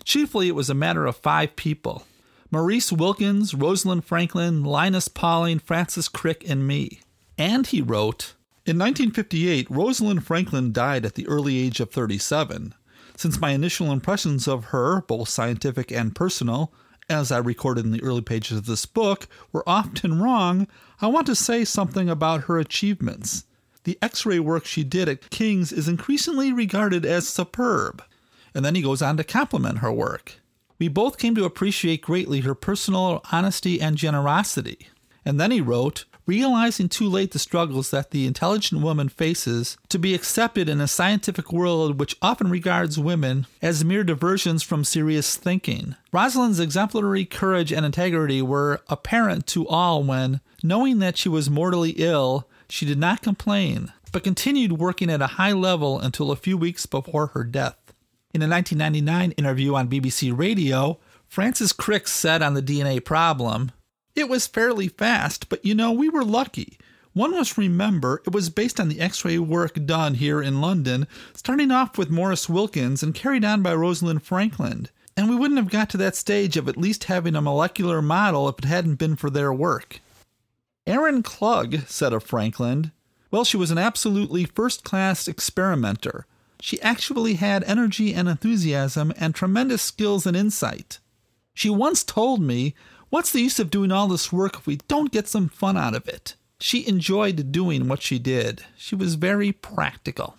Chiefly, 0.05 0.49
it 0.49 0.55
was 0.55 0.69
a 0.69 0.75
matter 0.75 1.07
of 1.07 1.17
five 1.17 1.57
people 1.57 2.05
Maurice 2.51 2.93
Wilkins, 2.93 3.55
Rosalind 3.55 4.05
Franklin, 4.05 4.63
Linus 4.63 5.09
Pauling, 5.09 5.59
Francis 5.59 6.11
Crick, 6.11 6.47
and 6.47 6.67
me. 6.67 7.01
And 7.39 7.67
he 7.67 7.81
wrote, 7.81 8.35
in 8.73 8.79
1958, 8.79 9.71
Rosalind 9.71 10.25
Franklin 10.25 10.73
died 10.73 11.05
at 11.05 11.15
the 11.15 11.29
early 11.29 11.59
age 11.59 11.79
of 11.79 11.91
37. 11.91 12.73
Since 13.19 13.39
my 13.39 13.51
initial 13.51 13.93
impressions 13.93 14.49
of 14.49 14.67
her, 14.67 15.03
both 15.03 15.29
scientific 15.29 15.93
and 15.93 16.15
personal, 16.15 16.73
as 17.07 17.31
I 17.31 17.37
recorded 17.37 17.85
in 17.85 17.93
the 17.93 18.03
early 18.03 18.23
pages 18.23 18.57
of 18.57 18.65
this 18.65 18.87
book, 18.87 19.29
were 19.53 19.69
often 19.69 20.23
wrong, 20.23 20.69
I 21.03 21.09
want 21.09 21.27
to 21.27 21.35
say 21.35 21.67
something 21.67 22.09
about 22.09 22.45
her 22.45 22.59
achievements. 22.59 23.45
The 23.85 23.99
x 24.01 24.25
ray 24.25 24.39
work 24.39 24.65
she 24.65 24.85
did 24.85 25.07
at 25.07 25.29
King's 25.29 25.71
is 25.71 25.87
increasingly 25.87 26.51
regarded 26.51 27.05
as 27.05 27.29
superb. 27.29 28.03
And 28.55 28.65
then 28.65 28.75
he 28.75 28.81
goes 28.81 29.03
on 29.03 29.19
to 29.19 29.25
compliment 29.25 29.81
her 29.81 29.93
work. 29.93 30.41
We 30.79 30.89
both 30.89 31.19
came 31.19 31.35
to 31.35 31.45
appreciate 31.45 32.01
greatly 32.01 32.41
her 32.41 32.55
personal 32.55 33.23
honesty 33.31 33.83
and 33.83 33.99
generosity. 33.99 34.89
And 35.27 35.39
then 35.39 35.51
he 35.51 35.61
wrote, 35.61 36.07
realizing 36.27 36.89
too 36.89 37.09
late 37.09 37.33
the 37.33 37.39
struggles 37.39 37.91
that 37.91 38.11
the 38.11 38.27
intelligent 38.27 38.83
woman 38.83 39.09
faces 39.09 39.77
to 39.89 39.99
be 39.99 40.15
accepted 40.15 40.69
in 40.69 40.81
a 40.81 40.89
scientific 40.89 41.53
world 41.53 41.99
which 41.99 42.17
often 42.23 42.49
regards 42.49 42.99
women 42.99 43.47
as 43.61 43.85
mere 43.85 44.05
diversions 44.05 44.63
from 44.63 44.85
serious 44.85 45.37
thinking. 45.37 45.97
Rosalind's 46.13 46.61
exemplary 46.61 47.25
courage 47.25 47.73
and 47.73 47.85
integrity 47.85 48.43
were 48.43 48.81
apparent 48.89 49.47
to 49.49 49.67
all 49.69 50.03
when, 50.03 50.41
knowing 50.63 50.99
that 51.01 51.17
she 51.17 51.29
was 51.29 51.51
mortally 51.51 51.91
ill, 51.97 52.49
she 52.69 52.87
did 52.87 52.99
not 52.99 53.23
complain, 53.23 53.93
but 54.13 54.25
continued 54.25 54.73
working 54.73 55.11
at 55.11 55.23
a 55.23 55.39
high 55.39 55.53
level 55.53 55.99
until 55.99 56.31
a 56.31 56.37
few 56.37 56.57
weeks 56.57 56.87
before 56.87 57.29
her 57.29 57.45
death. 57.45 57.77
In 58.35 58.41
a 58.41 58.49
1999 58.49 59.33
interview 59.33 59.75
on 59.75 59.91
BBC 59.91 60.37
Radio, 60.37 60.99
Francis 61.29 61.73
Crick 61.73 62.09
said 62.09 62.43
on 62.43 62.55
the 62.55 62.63
DNA 62.63 63.05
problem, 63.05 63.73
it 64.15 64.29
was 64.29 64.47
fairly 64.47 64.89
fast, 64.89 65.49
but 65.49 65.65
you 65.65 65.75
know, 65.75 65.93
we 65.93 66.09
were 66.09 66.25
lucky. 66.25 66.79
One 67.15 67.33
must 67.33 67.59
remember 67.59 68.23
it 68.27 68.33
was 68.33 68.49
based 68.49 68.81
on 68.81 68.89
the 68.89 69.01
x 69.01 69.25
ray 69.25 69.39
work 69.39 69.85
done 69.85 70.15
here 70.15 70.41
in 70.41 70.61
London, 70.61 71.07
starting 71.35 71.71
off 71.71 71.99
with 71.99 72.11
Maurice 72.11 72.49
Wilkins 72.49 73.03
and 73.03 73.15
carried 73.15 73.45
on 73.45 73.63
by 73.63 73.75
Rosalind 73.75 74.23
Franklin. 74.23 74.89
And 75.15 75.29
we 75.29 75.37
wouldn't 75.37 75.59
have 75.59 75.71
got 75.71 75.91
to 75.91 75.99
that 75.99 76.17
stage 76.17 76.57
of 76.57 76.69
at 76.69 76.79
least 76.79 77.05
having 77.05 77.37
a 77.37 77.43
molecular 77.43 78.01
model 78.01 78.49
if 78.49 78.59
it 78.59 78.65
hadn't 78.65 78.95
been 78.95 79.17
for 79.17 79.29
their 79.29 79.53
work. 79.53 80.01
Aaron 80.87 81.23
Klug 81.23 81.81
said 81.87 82.15
of 82.15 82.25
Franklin, 82.25 82.93
Well, 83.31 83.45
she 83.45 83.59
was 83.59 83.71
an 83.71 83.79
absolutely 83.79 84.45
first 84.45 84.83
class 84.83 85.29
experimenter. 85.29 86.27
She 86.61 86.81
actually 86.81 87.35
had 87.35 87.63
energy 87.65 88.15
and 88.15 88.29
enthusiasm 88.29 89.13
and 89.19 89.35
tremendous 89.35 89.83
skills 89.83 90.27
and 90.27 90.37
insight. 90.37 90.99
She 91.53 91.69
once 91.69 92.03
told 92.03 92.41
me 92.41 92.75
What's 93.13 93.31
the 93.31 93.43
use 93.43 93.59
of 93.59 93.69
doing 93.69 93.93
all 93.93 94.09
this 94.09 94.33
work 94.33 94.57
if 94.57 94.67
we 94.67 94.77
don't 94.89 95.13
get 95.13 95.29
some 95.29 95.51
fun 95.51 95.77
out 95.77 95.95
of 95.95 96.09
it? 96.09 96.35
She 96.59 96.89
enjoyed 96.89 97.53
doing 97.53 97.87
what 97.87 98.01
she 98.01 98.19
did. 98.19 98.65
She 98.75 98.95
was 98.95 99.17
very 99.17 99.53
practical. 99.53 100.39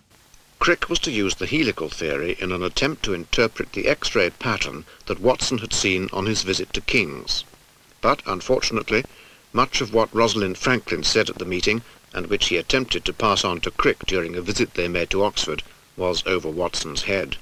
Crick 0.58 0.88
was 0.88 0.98
to 1.00 1.12
use 1.12 1.36
the 1.36 1.46
helical 1.46 1.88
theory 1.88 2.36
in 2.40 2.50
an 2.50 2.64
attempt 2.64 3.04
to 3.04 3.14
interpret 3.14 3.74
the 3.74 3.86
X-ray 3.86 4.30
pattern 4.30 4.86
that 5.06 5.20
Watson 5.20 5.58
had 5.58 5.72
seen 5.72 6.08
on 6.12 6.26
his 6.26 6.42
visit 6.42 6.72
to 6.72 6.80
King's. 6.80 7.44
But, 8.00 8.22
unfortunately, 8.26 9.04
much 9.52 9.80
of 9.80 9.94
what 9.94 10.12
Rosalind 10.12 10.58
Franklin 10.58 11.04
said 11.04 11.30
at 11.30 11.38
the 11.38 11.44
meeting, 11.44 11.82
and 12.12 12.26
which 12.26 12.48
he 12.48 12.56
attempted 12.56 13.04
to 13.04 13.12
pass 13.12 13.44
on 13.44 13.60
to 13.60 13.70
Crick 13.70 14.04
during 14.04 14.34
a 14.34 14.42
visit 14.42 14.74
they 14.74 14.88
made 14.88 15.10
to 15.10 15.22
Oxford, 15.22 15.62
was 15.96 16.26
over 16.26 16.48
Watson's 16.50 17.04
head. 17.04 17.36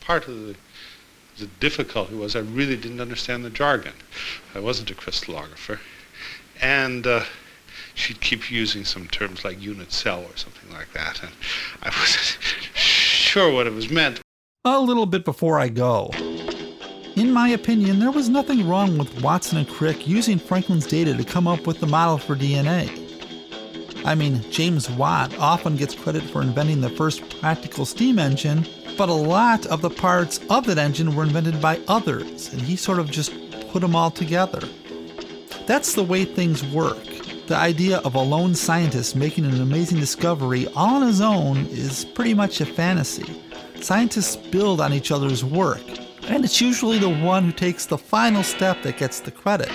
Part 0.00 0.28
of 0.28 0.34
the 0.48 0.54
the 1.38 1.46
difficulty 1.60 2.14
was 2.14 2.36
I 2.36 2.40
really 2.40 2.76
didn't 2.76 3.00
understand 3.00 3.44
the 3.44 3.50
jargon. 3.50 3.94
I 4.54 4.60
wasn't 4.60 4.90
a 4.90 4.94
crystallographer. 4.94 5.78
And 6.60 7.06
uh, 7.06 7.24
she'd 7.94 8.20
keep 8.20 8.50
using 8.50 8.84
some 8.84 9.08
terms 9.08 9.44
like 9.44 9.60
unit 9.60 9.92
cell 9.92 10.20
or 10.20 10.36
something 10.36 10.70
like 10.72 10.92
that. 10.92 11.22
And 11.22 11.32
I 11.82 11.88
wasn't 11.88 12.38
sure 12.74 13.52
what 13.52 13.66
it 13.66 13.72
was 13.72 13.90
meant. 13.90 14.20
A 14.64 14.80
little 14.80 15.06
bit 15.06 15.24
before 15.24 15.58
I 15.58 15.68
go. 15.68 16.10
In 17.16 17.30
my 17.32 17.48
opinion, 17.48 17.98
there 17.98 18.10
was 18.10 18.28
nothing 18.28 18.66
wrong 18.66 18.96
with 18.96 19.22
Watson 19.22 19.58
and 19.58 19.68
Crick 19.68 20.06
using 20.08 20.38
Franklin's 20.38 20.86
data 20.86 21.14
to 21.14 21.24
come 21.24 21.46
up 21.46 21.66
with 21.66 21.80
the 21.80 21.86
model 21.86 22.16
for 22.16 22.34
DNA. 22.34 23.01
I 24.04 24.14
mean, 24.16 24.42
James 24.50 24.90
Watt 24.90 25.38
often 25.38 25.76
gets 25.76 25.94
credit 25.94 26.24
for 26.24 26.42
inventing 26.42 26.80
the 26.80 26.90
first 26.90 27.38
practical 27.40 27.86
steam 27.86 28.18
engine, 28.18 28.66
but 28.98 29.08
a 29.08 29.14
lot 29.14 29.66
of 29.66 29.80
the 29.80 29.90
parts 29.90 30.40
of 30.50 30.66
that 30.66 30.78
engine 30.78 31.14
were 31.14 31.22
invented 31.22 31.60
by 31.60 31.80
others, 31.86 32.52
and 32.52 32.60
he 32.60 32.74
sort 32.74 32.98
of 32.98 33.10
just 33.10 33.32
put 33.70 33.80
them 33.80 33.94
all 33.94 34.10
together. 34.10 34.60
That's 35.66 35.94
the 35.94 36.02
way 36.02 36.24
things 36.24 36.64
work. 36.64 36.98
The 37.46 37.56
idea 37.56 37.98
of 37.98 38.14
a 38.14 38.20
lone 38.20 38.54
scientist 38.54 39.14
making 39.14 39.44
an 39.44 39.60
amazing 39.60 40.00
discovery 40.00 40.66
all 40.74 40.96
on 40.96 41.06
his 41.06 41.20
own 41.20 41.66
is 41.66 42.04
pretty 42.04 42.34
much 42.34 42.60
a 42.60 42.66
fantasy. 42.66 43.40
Scientists 43.80 44.36
build 44.36 44.80
on 44.80 44.92
each 44.92 45.12
other's 45.12 45.44
work, 45.44 45.82
and 46.28 46.44
it's 46.44 46.60
usually 46.60 46.98
the 46.98 47.08
one 47.08 47.44
who 47.44 47.52
takes 47.52 47.86
the 47.86 47.98
final 47.98 48.42
step 48.42 48.82
that 48.82 48.96
gets 48.96 49.20
the 49.20 49.30
credit. 49.30 49.70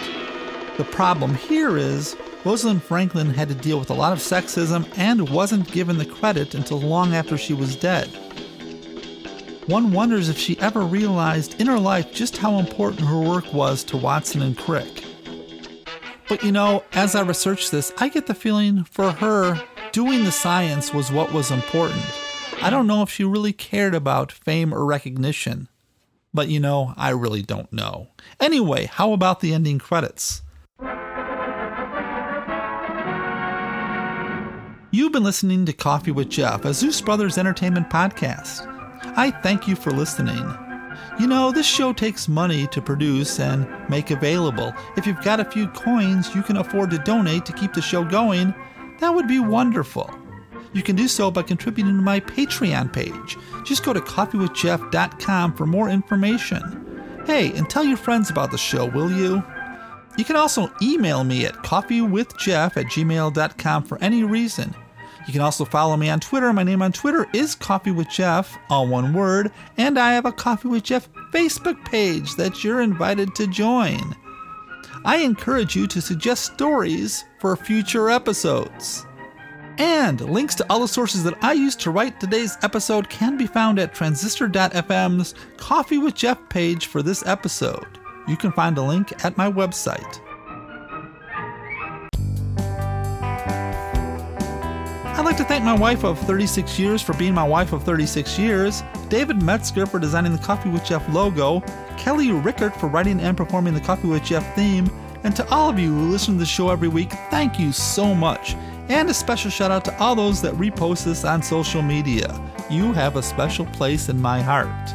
The 0.78 0.86
problem 0.86 1.36
here 1.36 1.78
is 1.78 2.16
Rosalind 2.46 2.84
Franklin 2.84 3.32
had 3.32 3.50
to 3.50 3.56
deal 3.56 3.80
with 3.80 3.90
a 3.90 3.96
lot 3.96 4.14
of 4.14 4.20
sexism 4.20 4.88
and 4.98 5.30
wasn't 5.30 5.72
given 5.72 5.98
the 5.98 6.06
credit 6.06 6.56
until 6.56 6.80
long 6.80 7.14
after 7.14 7.38
she 7.38 7.54
was 7.54 7.76
dead. 7.76 8.08
One 9.68 9.92
wonders 9.92 10.30
if 10.30 10.38
she 10.38 10.58
ever 10.60 10.82
realized 10.82 11.60
in 11.60 11.68
her 11.68 11.80
life 11.80 12.14
just 12.14 12.38
how 12.38 12.58
important 12.58 13.02
her 13.02 13.20
work 13.20 13.54
was 13.54 13.84
to 13.86 13.98
Watson 13.98 14.42
and 14.42 14.58
Crick. 14.58 15.04
But 16.30 16.44
you 16.44 16.54
know, 16.54 16.84
as 16.94 17.16
I 17.16 17.22
researched 17.22 17.72
this, 17.72 17.92
I 17.98 18.08
get 18.08 18.28
the 18.28 18.34
feeling 18.34 18.86
for 18.86 19.12
her, 19.12 19.62
doing 19.92 20.24
the 20.24 20.32
science 20.32 20.94
was 20.94 21.12
what 21.12 21.34
was 21.34 21.52
important. 21.52 22.04
I 22.62 22.70
don't 22.70 22.88
know 22.88 23.02
if 23.02 23.10
she 23.10 23.24
really 23.24 23.54
cared 23.54 23.94
about 23.94 24.32
fame 24.32 24.74
or 24.74 24.86
recognition. 24.86 25.68
But 26.34 26.50
you 26.50 26.60
know, 26.60 26.94
I 26.98 27.10
really 27.10 27.42
don't 27.42 27.72
know. 27.72 28.08
Anyway, 28.40 28.86
how 28.86 29.12
about 29.14 29.40
the 29.40 29.54
ending 29.54 29.80
credits? 29.80 30.44
You've 34.98 35.12
been 35.12 35.24
listening 35.24 35.64
to 35.68 35.74
Coffee 35.74 36.10
with 36.10 36.28
Jeff, 36.28 36.66
a 36.66 36.74
Zeus 36.74 37.02
Brothers 37.02 37.38
Entertainment 37.38 37.88
podcast. 37.88 38.66
I 39.16 39.30
thank 39.30 39.68
you 39.68 39.76
for 39.76 39.92
listening. 39.92 40.44
You 41.20 41.28
know, 41.28 41.52
this 41.52 41.68
show 41.68 41.94
takes 41.94 42.28
money 42.28 42.66
to 42.72 42.82
produce 42.82 43.40
and 43.40 43.68
make 43.92 44.10
available. 44.10 44.74
If 44.98 45.06
you've 45.06 45.24
got 45.24 45.40
a 45.40 45.46
few 45.46 45.68
coins 45.68 46.34
you 46.34 46.42
can 46.42 46.58
afford 46.58 46.90
to 46.90 46.98
donate 46.98 47.46
to 47.46 47.54
keep 47.54 47.74
the 47.74 47.82
show 47.82 48.04
going, 48.04 48.56
that 49.00 49.14
would 49.14 49.28
be 49.28 49.38
wonderful. 49.38 50.10
You 50.74 50.82
can 50.82 50.96
do 50.96 51.08
so 51.08 51.30
by 51.30 51.44
contributing 51.44 51.96
to 51.96 52.02
my 52.02 52.20
Patreon 52.20 52.92
page. 52.92 53.38
Just 53.66 53.86
go 53.86 53.94
to 53.94 54.02
coffeewithjeff.com 54.02 55.54
for 55.54 55.68
more 55.68 55.90
information. 55.90 57.22
Hey, 57.28 57.56
and 57.56 57.70
tell 57.70 57.84
your 57.84 57.98
friends 57.98 58.32
about 58.32 58.50
the 58.50 58.58
show, 58.58 58.88
will 58.88 59.12
you? 59.12 59.44
You 60.18 60.26
can 60.26 60.38
also 60.38 60.72
email 60.82 61.24
me 61.24 61.46
at 61.46 61.54
coffeewithjeff 61.58 62.78
at 62.78 62.88
gmail.com 62.88 63.84
for 63.84 64.00
any 64.02 64.24
reason. 64.24 64.74
You 65.28 65.34
can 65.34 65.42
also 65.42 65.66
follow 65.66 65.98
me 65.98 66.10
on 66.10 66.22
Twitter. 66.22 66.54
My 66.54 66.64
name 66.64 66.82
on 66.82 66.94
Twitter 66.94 67.28
is 67.34 67.54
Coffee 67.54 67.92
with 67.92 68.10
Jeff, 68.10 68.58
all 68.70 68.88
one 68.88 69.14
word, 69.14 69.52
and 69.78 70.00
I 70.00 70.14
have 70.14 70.26
a 70.26 70.32
Coffee 70.32 70.70
with 70.70 70.84
Jeff 70.84 71.10
Facebook 71.34 71.84
page 71.84 72.36
that 72.36 72.64
you're 72.64 72.80
invited 72.80 73.36
to 73.36 73.46
join. 73.48 74.16
I 75.04 75.18
encourage 75.18 75.76
you 75.76 75.86
to 75.88 76.02
suggest 76.02 76.54
stories 76.54 77.26
for 77.40 77.58
future 77.58 78.10
episodes. 78.10 79.06
And 79.78 80.22
links 80.22 80.56
to 80.56 80.66
all 80.70 80.80
the 80.80 80.88
sources 80.88 81.24
that 81.26 81.38
I 81.44 81.54
used 81.54 81.82
to 81.82 81.92
write 81.92 82.20
today's 82.20 82.58
episode 82.64 83.10
can 83.10 83.38
be 83.38 83.48
found 83.48 83.80
at 83.80 83.94
transistor.fm's 83.94 85.36
Coffee 85.58 85.98
with 85.98 86.16
Jeff 86.16 86.40
page 86.50 86.88
for 86.88 87.04
this 87.04 87.26
episode. 87.28 88.00
You 88.30 88.38
can 88.38 88.54
find 88.54 88.78
a 88.78 88.82
link 88.82 89.26
at 89.26 89.38
my 89.38 89.52
website. 89.52 90.22
Like 95.28 95.36
to 95.36 95.44
thank 95.44 95.66
my 95.66 95.78
wife 95.78 96.06
of 96.06 96.18
36 96.20 96.80
years 96.80 97.02
for 97.02 97.12
being 97.18 97.34
my 97.34 97.46
wife 97.46 97.74
of 97.74 97.84
36 97.84 98.40
years, 98.40 98.82
David 99.10 99.44
Metzger 99.44 99.86
for 99.86 100.00
designing 100.00 100.32
the 100.32 100.42
Coffee 100.42 100.70
with 100.70 100.86
Jeff 100.86 101.06
logo, 101.14 101.60
Kelly 101.98 102.32
Rickert 102.32 102.74
for 102.74 102.88
writing 102.88 103.20
and 103.20 103.36
performing 103.36 103.74
the 103.74 103.82
Coffee 103.82 104.08
with 104.08 104.24
Jeff 104.24 104.56
theme, 104.56 104.90
and 105.26 105.36
to 105.36 105.46
all 105.50 105.70
of 105.70 105.78
you 105.78 105.94
who 105.94 106.10
listen 106.10 106.36
to 106.36 106.40
the 106.40 106.46
show 106.46 106.70
every 106.70 106.88
week, 106.88 107.12
thank 107.30 107.60
you 107.60 107.74
so 107.74 108.16
much. 108.16 108.56
And 108.88 109.10
a 109.10 109.14
special 109.14 109.52
shout 109.52 109.70
out 109.70 109.84
to 109.84 110.00
all 110.00 110.16
those 110.16 110.42
that 110.44 110.54
repost 110.54 111.04
this 111.04 111.26
on 111.26 111.44
social 111.44 111.82
media. 111.82 112.34
You 112.70 112.94
have 112.94 113.18
a 113.18 113.22
special 113.22 113.66
place 113.66 114.08
in 114.08 114.22
my 114.22 114.42
heart. 114.42 114.94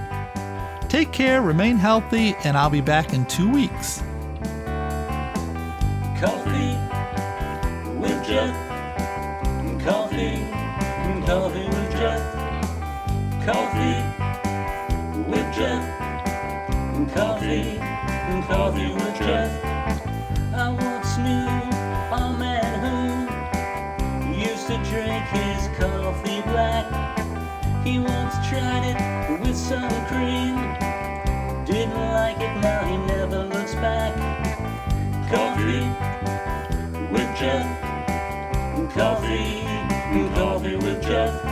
Take 0.89 1.13
care, 1.13 1.43
remain 1.43 1.77
healthy, 1.77 2.35
and 2.45 2.57
I'll 2.57 2.71
be 2.71 2.81
back 2.81 3.13
in 3.13 3.27
two 3.27 3.51
weeks. 3.51 3.99
Coffee 6.19 6.79
with 8.01 8.27
Jeff. 8.27 8.72
Coffee, 10.13 10.45
coffee 11.25 11.65
with 11.65 11.93
Jeff. 11.93 12.23
Coffee 13.47 13.97
with 15.27 15.55
Jeff. 15.55 15.83
Coffee, 17.15 17.79
coffee 18.47 18.93
with 18.93 19.19
Jeff. 19.19 19.65
I 20.55 20.69
once 20.69 21.17
knew 21.17 21.49
a 22.13 22.37
man 22.39 23.25
who 24.21 24.39
used 24.39 24.67
to 24.67 24.77
drink 24.85 25.25
his 25.33 25.69
coffee 25.79 26.43
black. 26.43 26.85
He 27.83 27.99
once 27.99 28.35
tried 28.51 28.85
it 28.85 29.41
with 29.41 29.57
some 29.57 29.89
cream. 30.09 30.57
Didn't 31.65 31.97
like 31.97 32.37
it, 32.39 32.55
now 32.61 32.85
he 32.85 32.99
never 32.99 33.45
looks 33.45 33.75
back. 33.77 34.13
Coffee 35.31 35.89
with 37.11 37.35
Jeff. 37.39 37.79
Coffee, 38.95 39.72
coffee 40.13 40.77
with 40.77 41.03
Jeff. 41.03 41.43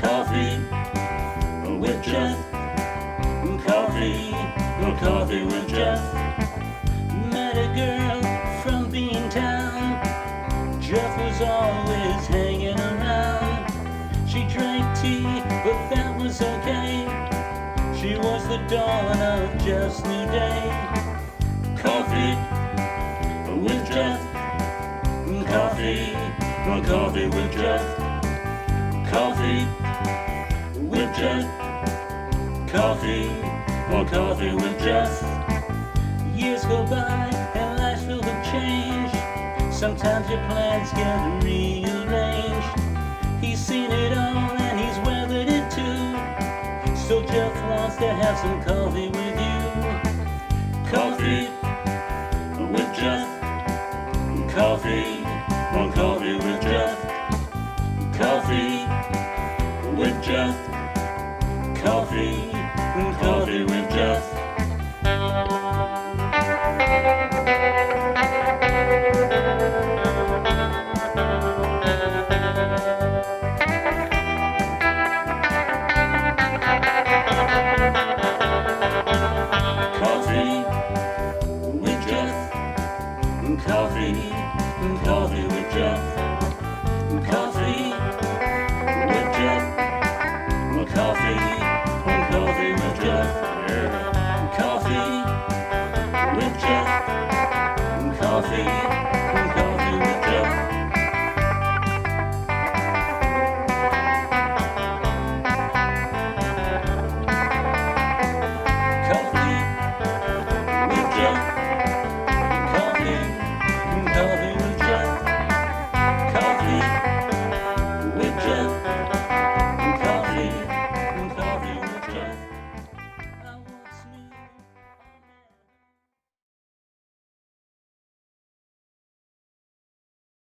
Coffee 0.00 0.58
with 1.78 2.02
Jeff. 2.02 2.36
Coffee, 3.64 4.30
coffee 5.00 5.44
with 5.44 5.68
Jeff. 5.68 6.00
Met 7.30 7.56
a 7.56 7.68
girl 7.74 8.20
from 8.62 8.90
Beantown. 8.90 10.00
Jeff 10.82 11.16
was 11.18 11.40
always 11.42 12.26
hanging 12.26 12.78
around. 12.78 13.70
She 14.28 14.46
drank 14.48 14.98
tea, 14.98 15.22
but 15.62 15.88
that 15.90 16.18
was 16.20 16.42
okay. 16.42 17.06
She 18.00 18.16
was 18.16 18.46
the 18.48 18.58
dawn 18.68 19.20
of 19.20 19.64
Jeff's 19.64 20.02
new 20.02 20.26
day. 20.26 20.94
Coffee 21.76 22.43
coffee 27.54 27.86
with 30.76 31.16
Jeff. 31.16 31.44
Coffee 32.68 32.68
Jeff. 32.68 32.68
Coffee, 32.68 33.28
coffee 34.10 34.54
with 34.54 34.78
Jeff. 34.80 35.22
Years 36.34 36.64
go 36.64 36.84
by 36.86 37.30
and 37.54 37.78
life's 37.78 38.02
filled 38.02 38.24
with 38.24 38.44
change. 38.50 39.12
Sometimes 39.72 40.28
your 40.28 40.40
plans 40.48 40.90
get 40.92 41.44
rearranged. 41.44 42.80
He's 43.40 43.60
seen 43.60 43.90
it 43.90 44.16
all 44.16 44.50
and 44.58 44.80
he's 44.80 44.98
weathered 45.06 45.48
it 45.48 45.70
too. 45.70 46.16
So 47.06 47.22
Jeff 47.22 47.54
wants 47.68 47.96
to 47.96 48.08
have 48.08 48.38
some 48.38 48.62
coffee 48.64 49.08
with 49.08 49.40
you. 49.40 50.90
Coffee 50.90 51.48